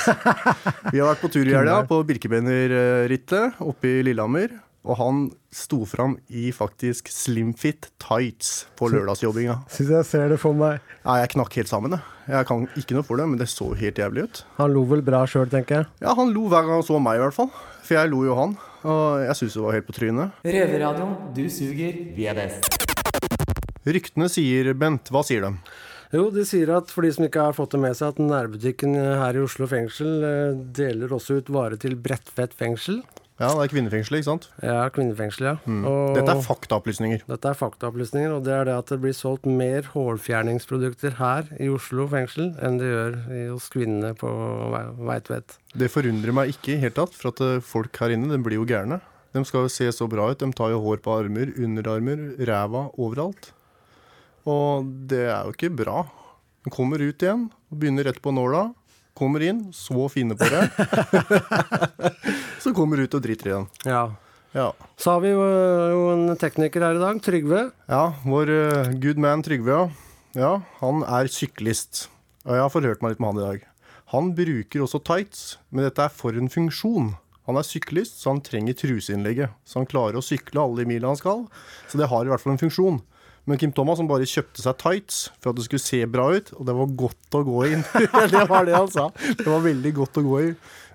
Vi 0.89 0.97
har 0.97 1.11
vært 1.11 1.21
på 1.21 1.29
tur 1.29 1.45
i 1.45 1.53
helga 1.53 1.83
på 1.85 2.01
Birkebeinerrittet 2.09 3.59
oppe 3.61 3.99
i 3.99 4.01
Lillehammer. 4.07 4.55
Og 4.89 4.95
han 4.95 5.17
sto 5.53 5.83
fram 5.85 6.15
i 6.31 6.49
faktisk 6.55 7.09
slimfit 7.11 7.89
tights 8.01 8.63
på 8.79 8.87
lørdagsjobbinga. 8.89 9.57
Syns 9.69 9.91
jeg 9.91 10.07
ser 10.07 10.31
det 10.31 10.39
for 10.41 10.55
meg. 10.57 10.79
Nei, 11.03 11.17
jeg 11.19 11.33
knakk 11.35 11.57
helt 11.59 11.69
sammen, 11.69 11.93
jeg. 11.97 12.15
Jeg 12.31 12.47
kan 12.47 12.63
ikke 12.79 12.95
noe 12.95 13.05
for 13.05 13.19
det, 13.19 13.25
men 13.29 13.41
det 13.41 13.49
så 13.51 13.67
helt 13.77 13.99
jævlig 13.99 14.23
ut. 14.29 14.41
Han 14.57 14.73
lo 14.73 14.85
vel 14.89 15.03
bra 15.05 15.25
sjøl, 15.29 15.49
tenker 15.51 15.81
jeg. 15.81 15.89
Ja, 16.05 16.15
han 16.17 16.31
lo 16.33 16.47
hver 16.49 16.63
gang 16.65 16.79
han 16.79 16.87
så 16.87 16.97
meg, 17.03 17.19
i 17.19 17.23
hvert 17.25 17.35
fall. 17.37 17.51
For 17.83 17.99
jeg 17.99 18.09
lo 18.13 18.23
jo 18.25 18.39
han. 18.39 18.55
Og 18.87 19.25
jeg 19.27 19.35
syns 19.41 19.59
det 19.59 19.65
var 19.67 19.77
helt 19.77 19.89
på 19.89 19.97
trynet. 19.99 20.41
Røverradioen. 20.47 21.15
Du 21.35 21.43
suger. 21.51 21.99
Vi 22.15 22.29
er 22.31 22.39
best. 22.39 22.71
Ryktene 23.89 24.31
sier, 24.31 24.71
Bent, 24.79 25.11
hva 25.11 25.21
sier 25.27 25.43
de? 25.43 25.53
Jo, 26.09 26.27
de 26.33 26.41
sier 26.47 26.71
at 26.73 26.89
for 26.89 27.05
de 27.05 27.11
som 27.13 27.27
ikke 27.27 27.43
har 27.49 27.53
fått 27.53 27.75
det 27.75 27.83
med 27.83 27.93
seg, 27.97 28.15
at 28.15 28.21
nærbutikken 28.23 28.95
her 28.97 29.37
i 29.37 29.43
Oslo 29.45 29.67
fengsel 29.69 30.23
eh, 30.25 30.57
deler 30.73 31.11
også 31.13 31.37
ut 31.37 31.51
vare 31.53 31.77
til 31.77 31.93
Bredtvet 32.01 32.55
fengsel. 32.57 33.03
Ja, 33.39 33.53
det 33.55 33.61
er 33.63 33.71
kvinnefengsel, 33.71 34.17
ikke 34.17 34.27
sant? 34.27 34.47
Ja, 34.59 34.81
kvinnefengsel, 34.91 35.45
ja. 35.47 35.53
Mm. 35.63 35.85
Dette 36.17 36.33
er 36.33 36.41
faktaopplysninger. 36.43 37.21
Dette 37.29 37.51
er 37.53 37.55
faktaopplysninger, 37.55 38.33
og 38.35 38.41
det 38.43 38.51
er 38.51 38.65
det 38.67 38.73
at 38.81 38.89
det 38.91 38.97
blir 39.05 39.13
solgt 39.15 39.45
mer 39.47 39.85
hårfjerningsprodukter 39.93 41.15
her 41.21 41.47
i 41.55 41.69
Oslo 41.71 42.03
fengsel 42.11 42.49
enn 42.59 42.81
det 42.81 42.89
gjør 42.89 43.15
hos 43.53 43.69
kvinnene 43.71 44.11
på 44.19 44.27
Vei- 44.73 44.81
Veitvet. 45.13 45.55
Det 45.71 45.87
forundrer 45.93 46.35
meg 46.35 46.51
ikke 46.51 46.73
i 46.75 46.81
hele 46.83 46.97
tatt, 46.97 47.15
for 47.15 47.31
at 47.31 47.39
eh, 47.45 47.61
folk 47.63 47.95
her 48.03 48.11
inne 48.17 48.33
de 48.33 48.41
blir 48.43 48.59
jo 48.59 48.67
gærne. 48.67 48.99
De 49.37 49.45
skal 49.45 49.67
jo 49.67 49.71
se 49.71 49.87
så 49.93 50.09
bra 50.09 50.25
ut. 50.33 50.41
De 50.41 50.51
tar 50.57 50.73
jo 50.73 50.81
hår 50.83 50.99
på 51.05 51.15
armer, 51.21 51.53
underarmer, 51.63 52.31
ræva, 52.49 52.87
overalt. 52.99 53.53
Og 54.49 54.89
det 55.09 55.25
er 55.27 55.45
jo 55.45 55.53
ikke 55.53 55.71
bra. 55.81 56.03
De 56.65 56.73
kommer 56.73 57.01
ut 57.01 57.23
igjen 57.23 57.47
og 57.49 57.81
begynner 57.81 58.09
rett 58.09 58.21
på 58.23 58.33
nåla. 58.35 58.69
Kommer 59.17 59.43
inn, 59.43 59.65
så 59.75 60.07
fine 60.11 60.35
på 60.39 60.47
det. 60.47 60.63
så 62.63 62.73
kommer 62.75 63.01
ut 63.03 63.15
og 63.17 63.23
driter 63.23 63.51
igjen. 63.51 63.69
Ja. 63.87 64.03
Ja. 64.55 64.71
Så 64.97 65.13
har 65.13 65.21
vi 65.21 65.33
jo, 65.33 65.41
jo 65.93 66.05
en 66.15 66.37
tekniker 66.39 66.81
her 66.81 66.97
i 66.97 67.01
dag, 67.01 67.19
Trygve. 67.21 67.67
Ja, 67.91 68.03
vår 68.25 68.49
uh, 68.49 68.93
good 69.01 69.19
man 69.21 69.43
Trygve, 69.45 69.75
ja. 69.75 69.83
ja. 70.39 70.53
Han 70.79 71.03
er 71.05 71.29
syklist. 71.29 72.07
Og 72.47 72.55
jeg 72.55 72.63
har 72.63 72.73
forhørt 72.73 73.03
meg 73.03 73.13
litt 73.13 73.21
med 73.21 73.33
han 73.33 73.41
i 73.41 73.45
dag. 73.45 73.67
Han 74.15 74.31
bruker 74.33 74.85
også 74.85 75.03
tights, 75.05 75.43
men 75.69 75.85
dette 75.85 76.07
er 76.07 76.13
for 76.13 76.33
en 76.33 76.49
funksjon. 76.49 77.11
Han 77.49 77.59
er 77.59 77.65
syklist, 77.65 78.17
så 78.21 78.33
han 78.33 78.41
trenger 78.45 78.77
truseinnlegget. 78.77 79.53
Så 79.65 79.81
han 79.81 79.89
klarer 79.89 80.17
å 80.17 80.25
sykle 80.25 80.63
alle 80.63 80.81
de 80.81 80.89
milene 80.89 81.11
han 81.11 81.19
skal. 81.19 81.45
Så 81.89 81.99
det 82.01 82.09
har 82.09 82.25
i 82.25 82.31
hvert 82.31 82.41
fall 82.41 82.55
en 82.55 82.61
funksjon. 82.61 82.99
Men 83.49 83.57
Kim 83.57 83.71
Thomas 83.73 83.97
han 83.97 84.09
bare 84.09 84.27
kjøpte 84.29 84.61
seg 84.61 84.77
tights 84.77 85.23
for 85.41 85.49
at 85.49 85.57
det 85.57 85.65
skulle 85.65 85.81
se 85.81 86.03
bra 86.05 86.27
ut, 86.37 86.51
og 86.53 86.67
det 86.67 86.75
var 86.77 86.91
godt 87.01 87.37
å 87.39 87.41
gå 87.47 87.63
inn. 87.71 87.85
det 88.33 88.43
var 88.51 88.67
det 88.67 88.75
han 88.77 88.91
sa. 88.93 89.07
Det 89.25 89.47
var 89.47 89.63
veldig 89.65 89.93
godt 89.97 90.19
å 90.21 90.25
gå 90.27 90.41
i. 90.43 90.51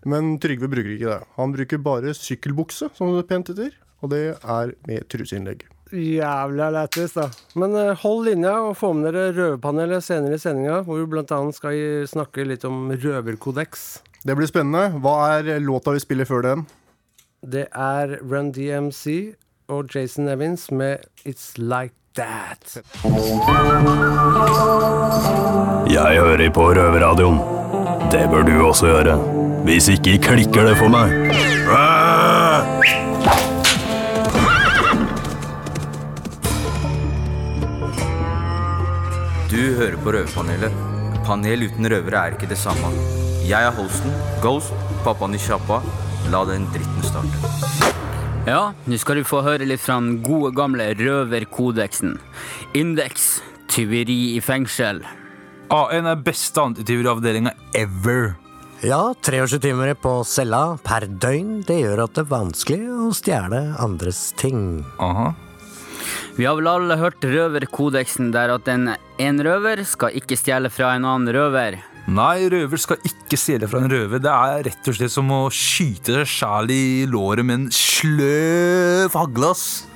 Men 0.07 0.37
Trygve 0.39 0.69
bruker 0.71 0.93
ikke 0.95 1.11
det. 1.11 1.21
Han 1.41 1.55
bruker 1.57 1.81
bare 1.83 2.15
sykkelbukse, 2.15 2.93
som 2.95 3.11
det 3.17 3.25
pent 3.27 3.51
heter. 3.51 3.73
Og 4.05 4.13
det 4.13 4.23
er 4.39 4.75
med 4.87 5.09
truseinnlegg. 5.11 5.65
Jævla 5.95 6.69
lættis, 6.75 7.17
da. 7.17 7.27
Men 7.59 7.75
eh, 7.79 7.91
hold 8.05 8.29
linja 8.29 8.55
og 8.69 8.77
få 8.79 8.93
med 8.97 9.11
dere 9.11 9.35
Røverpanelet 9.35 10.05
senere 10.05 10.39
i 10.39 10.43
sendinga, 10.43 10.83
hvor 10.87 11.01
vi 11.01 11.09
bl.a. 11.11 11.41
skal 11.57 12.07
snakke 12.11 12.47
litt 12.47 12.67
om 12.69 12.93
røverkodeks. 12.93 13.89
Det 14.25 14.39
blir 14.39 14.51
spennende. 14.51 15.01
Hva 15.03 15.17
er 15.41 15.59
låta 15.65 15.95
vi 15.97 16.05
spiller 16.05 16.29
før 16.29 16.47
den? 16.47 16.65
Det 17.43 17.67
er 17.73 18.17
Run 18.23 18.55
DMC 18.57 19.35
og 19.75 19.91
Jason 19.91 20.31
Evans 20.33 20.71
med 20.71 21.05
It's 21.27 21.55
Like 21.59 22.04
That. 22.15 22.77
Jeg 25.91 26.19
hører 26.23 26.51
på 26.55 26.67
Røverradioen. 26.79 27.41
Det 28.13 28.21
bør 28.31 28.45
du 28.47 28.53
også 28.69 28.87
gjøre. 28.87 29.17
Hvis 29.67 29.89
ikke 29.91 30.21
klikker 30.23 30.69
det 30.69 30.77
for 30.79 30.93
meg. 30.95 31.11
Du 39.51 39.59
hører 39.81 39.99
på 39.99 40.15
Røverpanelet. 40.15 40.79
Panel 41.27 41.67
uten 41.67 41.91
røvere 41.91 42.23
er 42.29 42.39
ikke 42.39 42.53
det 42.55 42.61
samme. 42.63 42.95
Jeg 43.49 43.59
er 43.59 43.75
Holsten, 43.75 44.15
Ghost, 44.45 44.71
pappaen 45.03 45.35
i 45.35 45.43
sjappa. 45.43 45.83
La 46.31 46.47
den 46.47 46.71
dritten 46.71 47.11
starte. 47.11 47.94
Ja, 48.45 48.75
nå 48.85 48.97
skal 49.01 49.17
du 49.17 49.25
få 49.25 49.39
høre 49.41 49.65
litt 49.65 49.81
fra 49.81 49.95
den 50.03 50.19
gode 50.21 50.51
gamle 50.53 50.91
røverkodeksen. 50.99 52.19
Indeks 52.77 53.39
tyveri 53.73 54.35
i 54.37 54.41
fengsel. 54.45 55.01
AN 55.73 56.11
er 56.11 56.21
beste 56.21 56.61
antityveriavdelinga 56.61 57.55
ever. 57.81 58.35
Ja, 58.85 59.15
23 59.25 59.63
timer 59.65 59.95
på 59.97 60.19
cella 60.29 60.77
per 60.85 61.07
døgn, 61.09 61.63
det 61.65 61.79
gjør 61.87 62.05
at 62.05 62.19
det 62.19 62.27
er 62.27 62.31
vanskelig 62.35 62.83
å 62.93 63.09
stjele 63.17 63.63
andres 63.81 64.21
ting. 64.37 64.85
Aha. 65.01 65.31
Vi 66.37 66.45
har 66.45 66.61
vel 66.61 66.69
alle 66.69 67.01
hørt 67.01 67.25
røverkodeksen 67.25 68.29
der 68.35 68.53
at 68.59 68.69
en, 68.69 68.91
en 68.93 69.45
røver 69.47 69.87
skal 69.89 70.21
ikke 70.21 70.37
stjele 70.37 70.69
fra 70.69 70.93
en 70.99 71.09
annen 71.09 71.33
røver. 71.33 71.81
Nei, 72.05 72.51
røver 72.53 72.77
skal 72.77 73.01
ikke 73.09 73.37
stjele 73.41 73.69
fra 73.71 73.81
en 73.81 73.89
røver. 73.89 74.21
Det 74.21 74.29
er 74.29 74.67
rett 74.67 74.89
og 74.91 74.97
slett 74.99 75.13
som 75.15 75.31
å 75.33 75.47
skyte 75.49 76.19
seg 76.19 76.29
sjæl 76.29 76.73
i 76.75 76.85
låret 77.09 77.47
med 77.49 77.57
en 77.57 77.71
sløv 77.73 79.15
hagle, 79.17 79.55
ass. 79.55 79.87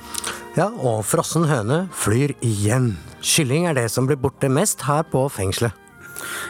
Ja, 0.57 0.71
og 0.73 1.03
frossen 1.05 1.45
høne 1.45 1.83
flyr 1.93 2.33
igjen. 2.41 2.95
Kylling 3.21 3.67
er 3.69 3.77
det 3.77 3.85
som 3.93 4.09
blir 4.09 4.17
borte 4.17 4.49
mest 4.49 4.81
her 4.87 5.05
på 5.05 5.27
fengselet. 5.29 5.77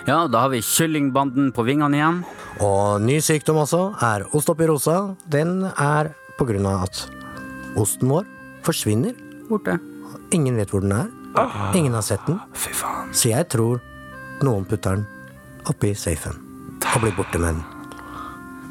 Ja, 0.07 0.23
da 0.31 0.45
har 0.45 0.53
vi 0.53 0.63
kyllingbanden 0.63 1.51
på 1.53 1.67
vingene 1.67 1.99
igjen. 1.99 2.23
Og 2.63 3.03
ny 3.03 3.19
sykdom 3.21 3.59
også 3.65 3.83
er 3.99 4.25
ost 4.31 4.49
oppi 4.49 4.65
rosa. 4.71 5.17
Den 5.27 5.67
er 5.75 6.13
på 6.39 6.47
grunn 6.47 6.71
av 6.71 6.87
at 6.87 7.03
osten 7.77 8.15
vår 8.15 8.31
forsvinner. 8.63 9.13
Borte. 9.51 9.75
Ingen 10.31 10.55
vet 10.55 10.71
hvor 10.71 10.87
den 10.87 10.95
er. 10.95 11.11
Ingen 11.75 11.99
har 11.99 12.07
sett 12.07 12.23
den. 12.31 12.39
Så 13.11 13.35
jeg 13.35 13.51
tror 13.51 13.83
noen 14.39 14.63
putter 14.63 15.01
den 15.01 15.07
oppi 15.71 15.93
safen 15.97 16.37
og 16.89 17.03
blir 17.03 17.13
borte 17.17 17.39
med 17.41 17.53
den. 17.53 17.65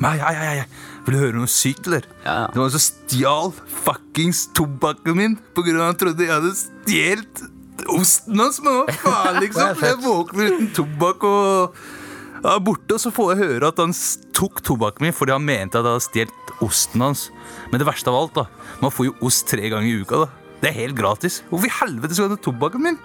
Nei, 0.02 0.14
ei, 0.22 0.34
ei, 0.38 0.48
ei. 0.62 0.66
Vil 1.06 1.16
du 1.16 1.20
høre 1.20 1.34
noe 1.40 1.50
sykt, 1.50 1.86
eller? 1.88 2.04
Det 2.22 2.58
var 2.60 2.68
en 2.68 2.74
som 2.74 2.82
stjal 2.84 3.52
fuckings 3.84 4.44
tobakken 4.54 5.16
min 5.18 5.36
på 5.56 5.64
grunn 5.66 5.80
av 5.80 5.88
at 5.88 5.94
han 5.94 6.00
trodde 6.04 6.26
jeg 6.26 6.34
hadde 6.34 6.52
stjålet 6.58 7.42
osten 7.98 8.42
hans. 8.42 8.60
Men 8.62 8.78
hva 8.78 8.94
faen, 9.04 9.38
liksom? 9.42 9.82
Jeg 9.82 10.00
våkner 10.04 10.52
uten 10.54 10.70
tobakk 10.76 11.26
og 11.28 11.78
er 12.38 12.60
borte, 12.62 12.94
og 12.94 13.02
så 13.02 13.10
får 13.14 13.32
jeg 13.34 13.42
høre 13.42 13.72
at 13.72 13.82
han 13.82 13.94
tok 14.38 14.62
tobakken 14.66 15.08
min 15.08 15.16
fordi 15.16 15.34
han 15.34 15.46
mente 15.48 15.80
at 15.80 15.82
jeg 15.88 15.96
hadde 15.96 16.06
stjålet 16.06 16.52
osten 16.68 17.06
hans. 17.08 17.24
Men 17.72 17.82
det 17.82 17.88
verste 17.90 18.12
av 18.12 18.20
alt, 18.22 18.38
da. 18.38 18.74
Man 18.84 18.94
får 18.94 19.10
jo 19.10 19.16
ost 19.26 19.48
tre 19.50 19.66
ganger 19.72 19.90
i 19.90 19.98
uka, 20.04 20.22
da. 20.26 20.30
Det 20.62 20.70
er 20.72 20.78
helt 20.80 20.98
gratis. 20.98 21.40
Hvorfor 21.50 21.70
i 21.70 21.74
helvete 21.82 22.16
skal 22.18 22.30
du 22.30 22.34
ha 22.38 22.42
tobakken 22.42 22.82
min? 22.86 22.96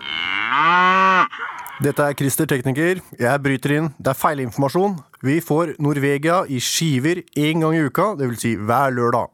Dette 1.81 2.05
er 2.05 2.13
Christer 2.13 2.45
Tekniker. 2.45 2.99
Jeg 3.17 3.41
bryter 3.41 3.73
inn. 3.73 3.87
Det 3.97 4.11
er 4.11 4.17
feilinformasjon. 4.19 4.99
Vi 5.25 5.39
får 5.41 5.73
Norvegia 5.81 6.43
i 6.45 6.59
skiver 6.61 7.23
én 7.33 7.63
gang 7.63 7.73
i 7.73 7.81
uka, 7.81 8.11
dvs. 8.19 8.41
Si 8.43 8.51
hver 8.59 8.93
lørdag. 8.93 9.31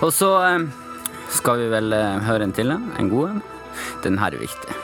Og 0.00 0.12
så 0.14 0.30
eh, 0.46 0.64
skal 1.34 1.60
vi 1.60 1.66
vel 1.74 1.92
eh, 1.92 2.22
høre 2.24 2.48
en 2.48 2.54
til 2.56 2.72
en. 2.72 2.86
En 2.96 3.10
god 3.12 3.34
en. 3.34 3.42
Den 4.06 4.16
her 4.22 4.32
er 4.32 4.40
viktig. 4.40 4.78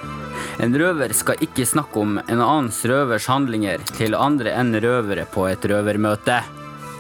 En 0.61 0.77
røver 0.79 1.15
skal 1.17 1.41
ikke 1.43 1.65
snakke 1.67 2.03
om 2.03 2.19
en 2.21 2.43
annens 2.45 2.83
røvers 2.87 3.31
handlinger 3.31 3.81
til 3.95 4.15
andre 4.15 4.53
enn 4.53 4.77
røvere 4.85 5.25
på 5.31 5.49
et 5.49 5.65
røvermøte. 5.71 6.43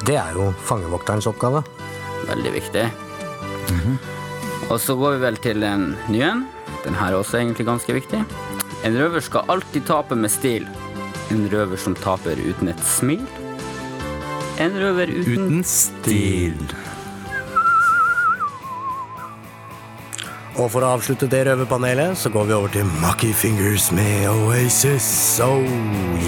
Det 0.08 0.16
er 0.20 0.40
jo 0.40 0.48
fangevokterens 0.64 1.28
oppgave. 1.28 1.60
Veldig 2.30 2.54
viktig. 2.56 2.88
Og 4.72 4.80
så 4.80 4.96
går 4.96 5.18
vi 5.18 5.22
vel 5.26 5.38
til 5.44 5.68
en 5.68 5.90
ny 6.08 6.24
en. 6.24 6.44
Den 6.84 6.96
her 6.96 7.12
er 7.12 7.20
også 7.20 7.42
egentlig 7.42 7.68
ganske 7.68 8.00
viktig. 8.00 8.24
En 8.84 8.96
røver 9.00 9.22
skal 9.24 9.48
alltid 9.48 9.86
tape 9.88 10.16
med 10.18 10.28
stil. 10.28 10.66
En 11.32 11.46
røver 11.48 11.80
som 11.80 11.94
taper 11.96 12.36
uten 12.36 12.68
et 12.68 12.82
smil. 12.84 13.22
En 14.60 14.76
røver 14.76 15.08
uten, 15.08 15.46
uten 15.46 15.64
stil. 15.64 16.58
Og 20.60 20.68
for 20.70 20.84
å 20.84 20.92
avslutte 20.98 21.26
det 21.32 21.46
røverpanelet, 21.48 22.12
så 22.20 22.28
går 22.30 22.50
vi 22.50 22.56
over 22.58 22.76
til 22.76 22.84
Mucky 23.00 23.32
Fingers 23.32 23.88
med 23.96 24.28
Oasis. 24.30 25.40
Oh 25.42 25.64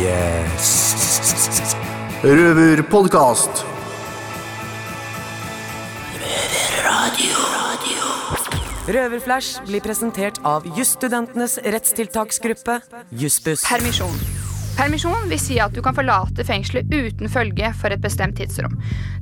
yes. 0.00 1.76
Røverpodkast. 2.24 3.75
Røverflash 8.86 9.64
blir 9.66 9.82
presentert 9.82 10.36
av 10.46 10.62
jusstudentenes 10.76 11.56
rettstiltaksgruppe, 11.64 12.76
Jussbuss. 13.18 13.64
Permisjon. 13.66 14.14
Permisjon 14.76 15.26
vil 15.26 15.40
si 15.42 15.56
at 15.58 15.74
du 15.74 15.80
kan 15.82 15.96
forlate 15.96 16.44
fengselet 16.46 16.92
uten 16.94 17.32
følge 17.32 17.72
for 17.80 17.90
et 17.90 18.04
bestemt 18.04 18.38
tidsrom. 18.38 18.76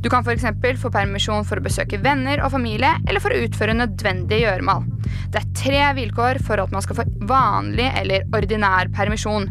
Du 0.04 0.10
kan 0.12 0.20
f.eks. 0.26 0.44
få 0.82 0.92
permisjon 0.92 1.48
for 1.48 1.56
å 1.56 1.64
besøke 1.64 2.02
venner 2.04 2.44
og 2.44 2.52
familie, 2.52 2.92
eller 3.08 3.24
for 3.24 3.32
å 3.32 3.40
utføre 3.46 3.78
nødvendige 3.78 4.44
gjøremål. 4.44 4.84
Det 5.32 5.40
er 5.40 5.50
tre 5.56 5.82
vilkår 6.02 6.42
for 6.44 6.60
at 6.60 6.74
man 6.74 6.84
skal 6.84 7.00
få 7.00 7.08
vanlig 7.24 7.88
eller 8.02 8.28
ordinær 8.36 8.92
permisjon. 8.92 9.48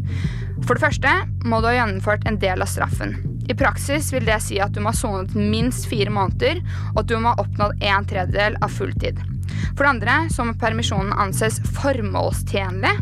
For 0.62 0.78
det 0.78 0.86
første 0.86 1.18
må 1.42 1.58
du 1.64 1.72
ha 1.72 1.78
gjennomført 1.80 2.30
en 2.30 2.38
del 2.38 2.62
av 2.62 2.70
straffen. 2.70 3.18
I 3.50 3.58
praksis 3.58 4.14
vil 4.14 4.30
det 4.30 4.44
si 4.46 4.62
at 4.62 4.78
du 4.78 4.84
må 4.84 4.94
ha 4.94 5.02
sonet 5.02 5.34
minst 5.34 5.90
fire 5.90 6.14
måneder, 6.14 6.62
og 6.94 7.02
at 7.02 7.10
du 7.10 7.18
må 7.18 7.34
ha 7.34 7.48
oppnådd 7.48 7.82
en 7.82 8.12
tredjedel 8.14 8.62
av 8.62 8.78
fulltid. 8.78 9.33
For 9.74 9.84
det 9.84 9.92
andre 9.96 10.18
så 10.34 10.46
må 10.48 10.56
permisjonen 10.60 11.16
anses 11.20 11.60
formålstjenlig 11.80 12.94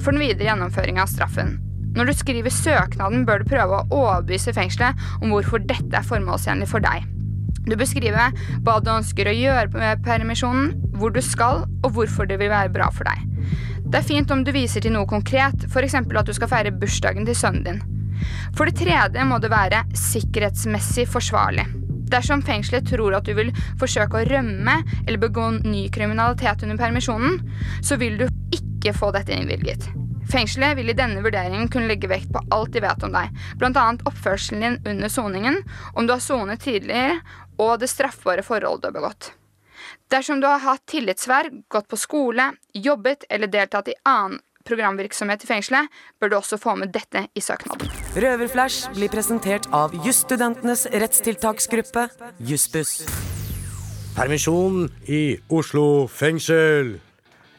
for 0.00 0.12
den 0.12 0.22
videre 0.22 0.50
gjennomføringa 0.50 1.04
av 1.04 1.12
straffen. 1.12 1.56
Når 1.96 2.10
du 2.10 2.14
skriver 2.14 2.52
søknaden, 2.52 3.24
bør 3.26 3.42
du 3.42 3.50
prøve 3.50 3.78
å 3.78 3.86
overbevise 4.02 4.54
fengselet 4.54 4.98
om 5.22 5.32
hvorfor 5.32 5.62
dette 5.64 5.96
er 5.96 6.06
formålstjenlig 6.06 6.68
for 6.70 6.84
deg. 6.84 7.06
Du 7.68 7.74
bør 7.76 7.88
skrive 7.88 8.28
hva 8.64 8.76
du 8.80 8.92
ønsker 8.92 9.28
å 9.28 9.34
gjøre 9.34 9.72
med 9.74 10.04
permisjonen, 10.06 10.72
hvor 10.96 11.12
du 11.12 11.20
skal, 11.24 11.64
og 11.82 11.90
hvorfor 11.96 12.28
det 12.28 12.38
vil 12.40 12.52
være 12.52 12.72
bra 12.72 12.88
for 12.94 13.08
deg. 13.08 13.24
Det 13.88 14.00
er 14.00 14.08
fint 14.08 14.30
om 14.32 14.44
du 14.44 14.52
viser 14.52 14.84
til 14.84 14.92
noe 14.94 15.08
konkret, 15.08 15.64
f.eks. 15.68 15.96
at 15.96 16.28
du 16.28 16.34
skal 16.36 16.50
feire 16.50 16.74
bursdagen 16.74 17.28
til 17.28 17.36
sønnen 17.36 17.64
din. 17.64 17.82
For 18.56 18.68
det 18.68 18.78
tredje 18.80 19.24
må 19.28 19.38
det 19.40 19.52
være 19.52 19.84
sikkerhetsmessig 19.96 21.06
forsvarlig. 21.08 21.66
Dersom 22.12 22.42
fengselet 22.42 22.88
tror 22.88 23.16
at 23.18 23.28
du 23.28 23.34
vil 23.36 23.52
forsøke 23.80 24.20
å 24.20 24.26
rømme 24.28 24.78
eller 25.04 25.20
begå 25.20 25.50
ny 25.64 25.86
kriminalitet 25.94 26.64
under 26.64 26.80
permisjonen, 26.80 27.40
så 27.84 27.98
vil 28.00 28.18
du 28.20 28.26
ikke 28.54 28.94
få 28.96 29.12
dette 29.14 29.34
innvilget. 29.34 29.90
Fengselet 30.28 30.76
vil 30.76 30.92
i 30.92 30.96
denne 30.96 31.22
vurderingen 31.24 31.70
kunne 31.72 31.88
legge 31.88 32.10
vekt 32.10 32.28
på 32.32 32.42
alt 32.52 32.74
de 32.74 32.82
vet 32.84 33.04
om 33.06 33.14
deg, 33.14 33.32
bl.a. 33.60 33.86
oppførselen 34.10 34.64
din 34.64 34.92
under 34.92 35.12
soningen, 35.12 35.62
om 35.94 36.08
du 36.08 36.12
har 36.12 36.24
sonet 36.24 36.60
tidligere, 36.64 37.20
og 37.56 37.78
det 37.80 37.88
straffbare 37.90 38.44
forholdet 38.44 38.84
du 38.84 38.90
har 38.90 38.98
begått. 38.98 39.30
Dersom 40.12 40.40
du 40.40 40.46
har 40.48 40.60
hatt 40.64 40.84
tillitsverv, 40.88 41.62
gått 41.68 41.88
på 41.88 41.96
skole, 42.00 42.50
jobbet 42.74 43.24
eller 43.28 43.50
deltatt 43.52 43.88
i 43.88 43.96
annen 44.08 44.40
programvirksomhet 44.68 45.42
i 45.44 45.48
fengselet, 45.48 45.88
bør 46.20 46.32
du 46.32 46.36
også 46.38 46.60
få 46.60 46.76
med 46.78 46.92
dette 46.94 47.24
i 47.34 47.42
søknaden. 47.44 47.88
Røverflash 48.18 48.92
blir 48.94 49.10
presentert 49.12 49.68
av 49.74 49.96
jusstudentenes 50.04 50.86
rettstiltaksgruppe, 50.92 52.08
Jussbuss. 52.38 53.02
Permisjon 54.18 54.88
i 55.06 55.38
Oslo 55.54 56.08
fengsel. 56.10 56.96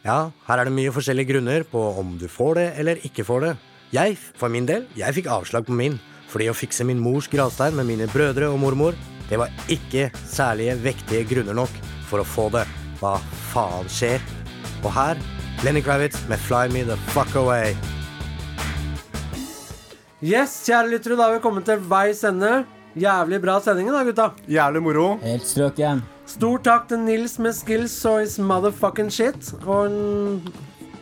Ja, 0.03 0.29
her 0.47 0.59
er 0.59 0.67
det 0.67 0.75
mye 0.75 0.91
forskjellige 0.95 1.33
grunner 1.33 1.65
på 1.67 1.81
om 1.99 2.17
du 2.19 2.27
får 2.31 2.59
det 2.59 2.67
eller 2.81 3.03
ikke 3.07 3.25
får 3.27 3.45
det. 3.45 3.53
Jeg, 3.95 4.17
for 4.37 4.51
min 4.53 4.67
del, 4.69 4.85
jeg 4.97 5.15
fikk 5.17 5.29
avslag 5.33 5.65
på 5.67 5.75
min, 5.75 5.97
fordi 6.29 6.49
å 6.51 6.57
fikse 6.57 6.85
min 6.85 6.99
mors 7.01 7.29
gravstein 7.31 7.77
med 7.79 7.87
mine 7.89 8.09
brødre 8.11 8.51
og 8.51 8.59
mormor, 8.61 8.97
det 9.29 9.39
var 9.41 9.53
ikke 9.71 10.09
særlige 10.27 10.75
vektige 10.83 11.25
grunner 11.31 11.57
nok 11.57 11.73
for 12.09 12.21
å 12.21 12.27
få 12.27 12.49
det. 12.53 12.65
Hva 12.99 13.15
faen 13.53 13.89
skjer? 13.89 14.23
Og 14.83 14.91
her, 14.95 15.19
Lenny 15.59 15.81
Kravitz 15.81 16.21
med 16.29 16.39
Fly 16.39 16.69
Me 16.71 16.85
The 16.87 16.95
Fuck 17.11 17.35
Away. 17.35 17.73
Yes, 20.23 20.53
kjære 20.63 20.87
lyttere, 20.93 21.17
da 21.19 21.25
har 21.25 21.33
vi 21.35 21.41
kommet 21.43 21.65
til 21.67 21.81
veis 21.83 22.21
ende. 22.27 22.61
Jævlig 22.99 23.41
bra 23.43 23.57
sending 23.63 23.91
da, 23.91 24.05
gutta. 24.07 24.29
Jævlig 24.47 24.81
moro. 24.85 25.09
Helt 25.23 25.43
strøken. 25.47 25.99
Stor 26.31 26.63
takk 26.63 26.87
til 26.87 27.03
Nils 27.03 27.35
med 27.43 27.57
skills 27.57 27.97
og 28.07 28.21
his 28.23 28.37
motherfucking 28.39 29.11
shit. 29.11 29.51
Og 29.65 29.89
en 29.89 30.47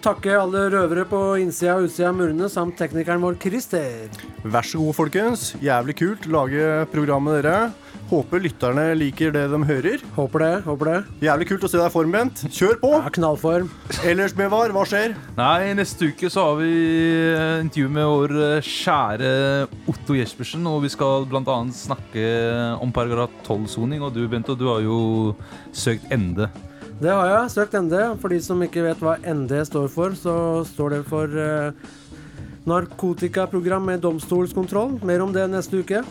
takke 0.02 0.34
alle 0.40 0.68
røvere 0.74 1.06
på 1.10 1.22
innsida 1.44 1.76
og 1.78 1.92
utsida 1.92 2.10
av 2.10 2.18
murene, 2.18 2.50
samt 2.50 2.80
teknikeren 2.82 3.22
vår 3.22 3.38
Christer. 3.44 4.10
Vær 4.42 4.66
så 4.66 4.82
god, 4.82 4.98
folkens. 5.04 5.52
Jævlig 5.62 6.00
kult 6.02 6.26
lage 6.34 6.88
programmet 6.94 7.44
dere. 7.44 7.68
Håper 8.08 8.40
lytterne 8.40 8.84
liker 8.96 9.34
det 9.36 9.42
de 9.52 9.58
hører. 9.68 10.04
Håper 10.16 10.40
det. 10.40 10.52
håper 10.64 10.88
det 10.88 11.26
Jævlig 11.28 11.48
kult 11.50 11.66
å 11.68 11.70
se 11.72 11.80
deg 11.82 11.92
formbent. 11.92 12.44
Kjør 12.56 12.78
på! 12.80 12.92
Ja, 12.96 13.10
knallform. 13.18 13.68
Ellers, 14.08 14.32
Bevar, 14.38 14.72
hva 14.72 14.86
skjer? 14.88 15.16
Nei, 15.36 15.74
neste 15.76 16.08
uke 16.14 16.30
så 16.32 16.46
har 16.46 16.62
vi 16.62 16.70
eh, 17.34 17.58
intervju 17.66 17.90
med 17.92 18.08
vår 18.08 18.34
eh, 18.46 18.70
kjære 18.70 19.32
Otto 19.92 20.16
Jespersen. 20.16 20.64
Og 20.72 20.86
vi 20.86 20.92
skal 20.94 21.28
bl.a. 21.28 21.58
snakke 21.76 22.24
om 22.80 22.94
paragraf 22.96 23.34
12-soning. 23.44 24.06
Og 24.08 24.16
du, 24.16 24.24
Bento, 24.32 24.56
du 24.56 24.70
har 24.72 24.86
jo 24.86 25.00
søkt 25.76 26.08
ende. 26.16 26.48
Det 27.02 27.12
har 27.12 27.28
jeg. 27.30 27.52
Søkt 27.58 27.76
ND. 27.76 27.98
For 28.22 28.32
de 28.32 28.40
som 28.46 28.64
ikke 28.64 28.86
vet 28.88 29.04
hva 29.04 29.18
ND 29.20 29.52
står 29.68 29.90
for, 29.92 30.16
så 30.16 30.38
står 30.70 30.96
det 30.96 31.02
for 31.12 31.36
eh, 31.44 31.92
narkotikaprogram 32.72 33.84
med 33.92 34.00
domstolskontroll. 34.08 34.96
Mer 35.04 35.26
om 35.28 35.36
det 35.36 35.44
neste 35.52 35.84
uke. 35.84 36.06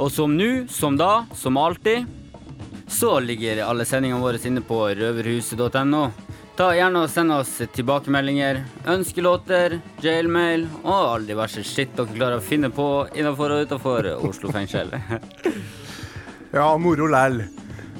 Og 0.00 0.10
som 0.12 0.36
nå, 0.36 0.66
som 0.72 0.96
da, 0.96 1.24
som 1.36 1.56
alltid, 1.60 2.06
så 2.88 3.18
ligger 3.20 3.64
alle 3.64 3.84
sendingene 3.88 4.22
våre 4.22 4.40
inne 4.48 4.62
på 4.64 4.78
røverhuset.no. 4.96 6.04
Ta 6.56 6.68
gjerne 6.76 7.06
og 7.06 7.10
Send 7.10 7.32
oss 7.32 7.54
tilbakemeldinger, 7.72 8.60
ønskelåter, 8.92 9.78
jailmail 10.04 10.66
og 10.82 10.92
all 10.92 11.24
diverse 11.28 11.64
skitt 11.64 11.94
dere 11.96 12.12
klarer 12.12 12.42
å 12.42 12.44
finne 12.44 12.68
på 12.72 12.88
innenfor 13.16 13.54
og 13.54 13.64
utenfor 13.66 14.10
Oslo 14.20 14.52
fengsel. 14.52 14.92
Ja, 16.52 16.66
moro 16.76 17.06
læl. 17.08 17.38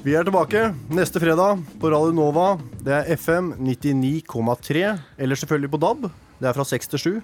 Vi 0.05 0.13
er 0.13 0.27
tilbake 0.27 0.67
neste 0.93 1.17
fredag 1.17 1.63
på 1.81 1.89
Radio 1.89 2.13
Nova. 2.13 2.51
Det 2.85 2.93
er 2.93 3.09
FM 3.17 3.47
99,3. 3.57 4.83
Eller 5.17 5.41
selvfølgelig 5.41 5.71
på 5.73 5.79
DAB. 5.81 6.05
Det 6.37 6.51
er 6.51 6.59
fra 6.59 6.67
6 6.69 6.93
til 6.93 7.03
7. 7.05 7.17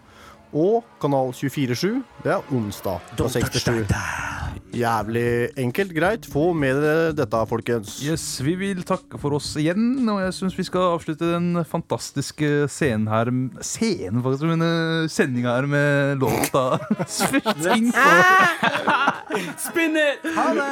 Og 0.57 0.89
kanal 0.97 1.29
24-7. 1.37 2.01
Det 2.25 2.33
er 2.33 2.49
onsdag 2.49 3.13
fra 3.13 3.29
6 3.37 3.55
til 3.59 3.85
7. 3.85 4.28
Jævlig 4.79 5.49
enkelt, 5.59 5.91
greit. 5.95 6.25
Få 6.29 6.53
med 6.55 6.75
dere 6.79 7.11
dette, 7.17 7.39
folkens. 7.49 7.97
Yes, 8.05 8.41
Vi 8.45 8.53
vil 8.59 8.83
takke 8.87 9.17
for 9.19 9.31
oss 9.39 9.55
igjen, 9.59 10.07
og 10.07 10.21
jeg 10.23 10.33
syns 10.37 10.55
vi 10.57 10.63
skal 10.67 10.93
avslutte 10.95 11.25
den 11.33 11.47
fantastiske 11.67 12.67
scenen 12.71 13.07
her 13.11 13.25
Scenen, 13.65 14.23
faktisk, 14.23 14.45
men 14.49 14.61
eh, 14.63 15.09
sendinga 15.11 15.49
her 15.59 15.67
med 15.69 16.17
låta 16.23 16.63
Spinn 19.65 19.95
it! 19.99 20.19
Ha 20.35 20.47
det! 20.55 20.69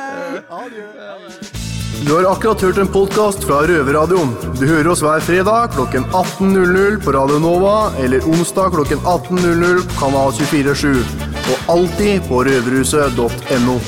Du 2.05 2.13
har 2.13 2.31
akkurat 2.31 2.61
hørt 2.61 2.77
en 2.77 2.87
podkast 2.87 3.43
fra 3.47 3.61
Røverradioen. 3.67 4.29
Du 4.59 4.67
hører 4.67 4.87
oss 4.91 5.01
hver 5.03 5.19
fredag 5.25 5.71
klokken 5.75 6.05
18.00 6.11 6.99
på 7.03 7.11
Radio 7.15 7.39
Nova 7.41 7.91
eller 8.03 8.19
onsdag 8.27 8.69
klokken 8.77 8.99
18.00 9.01 9.81
på 9.89 9.93
Kanal 10.03 10.31
247. 10.37 11.36
Og 11.47 11.71
alltid 11.77 12.27
på 12.27 12.43
røverhuset.no. 12.43 13.79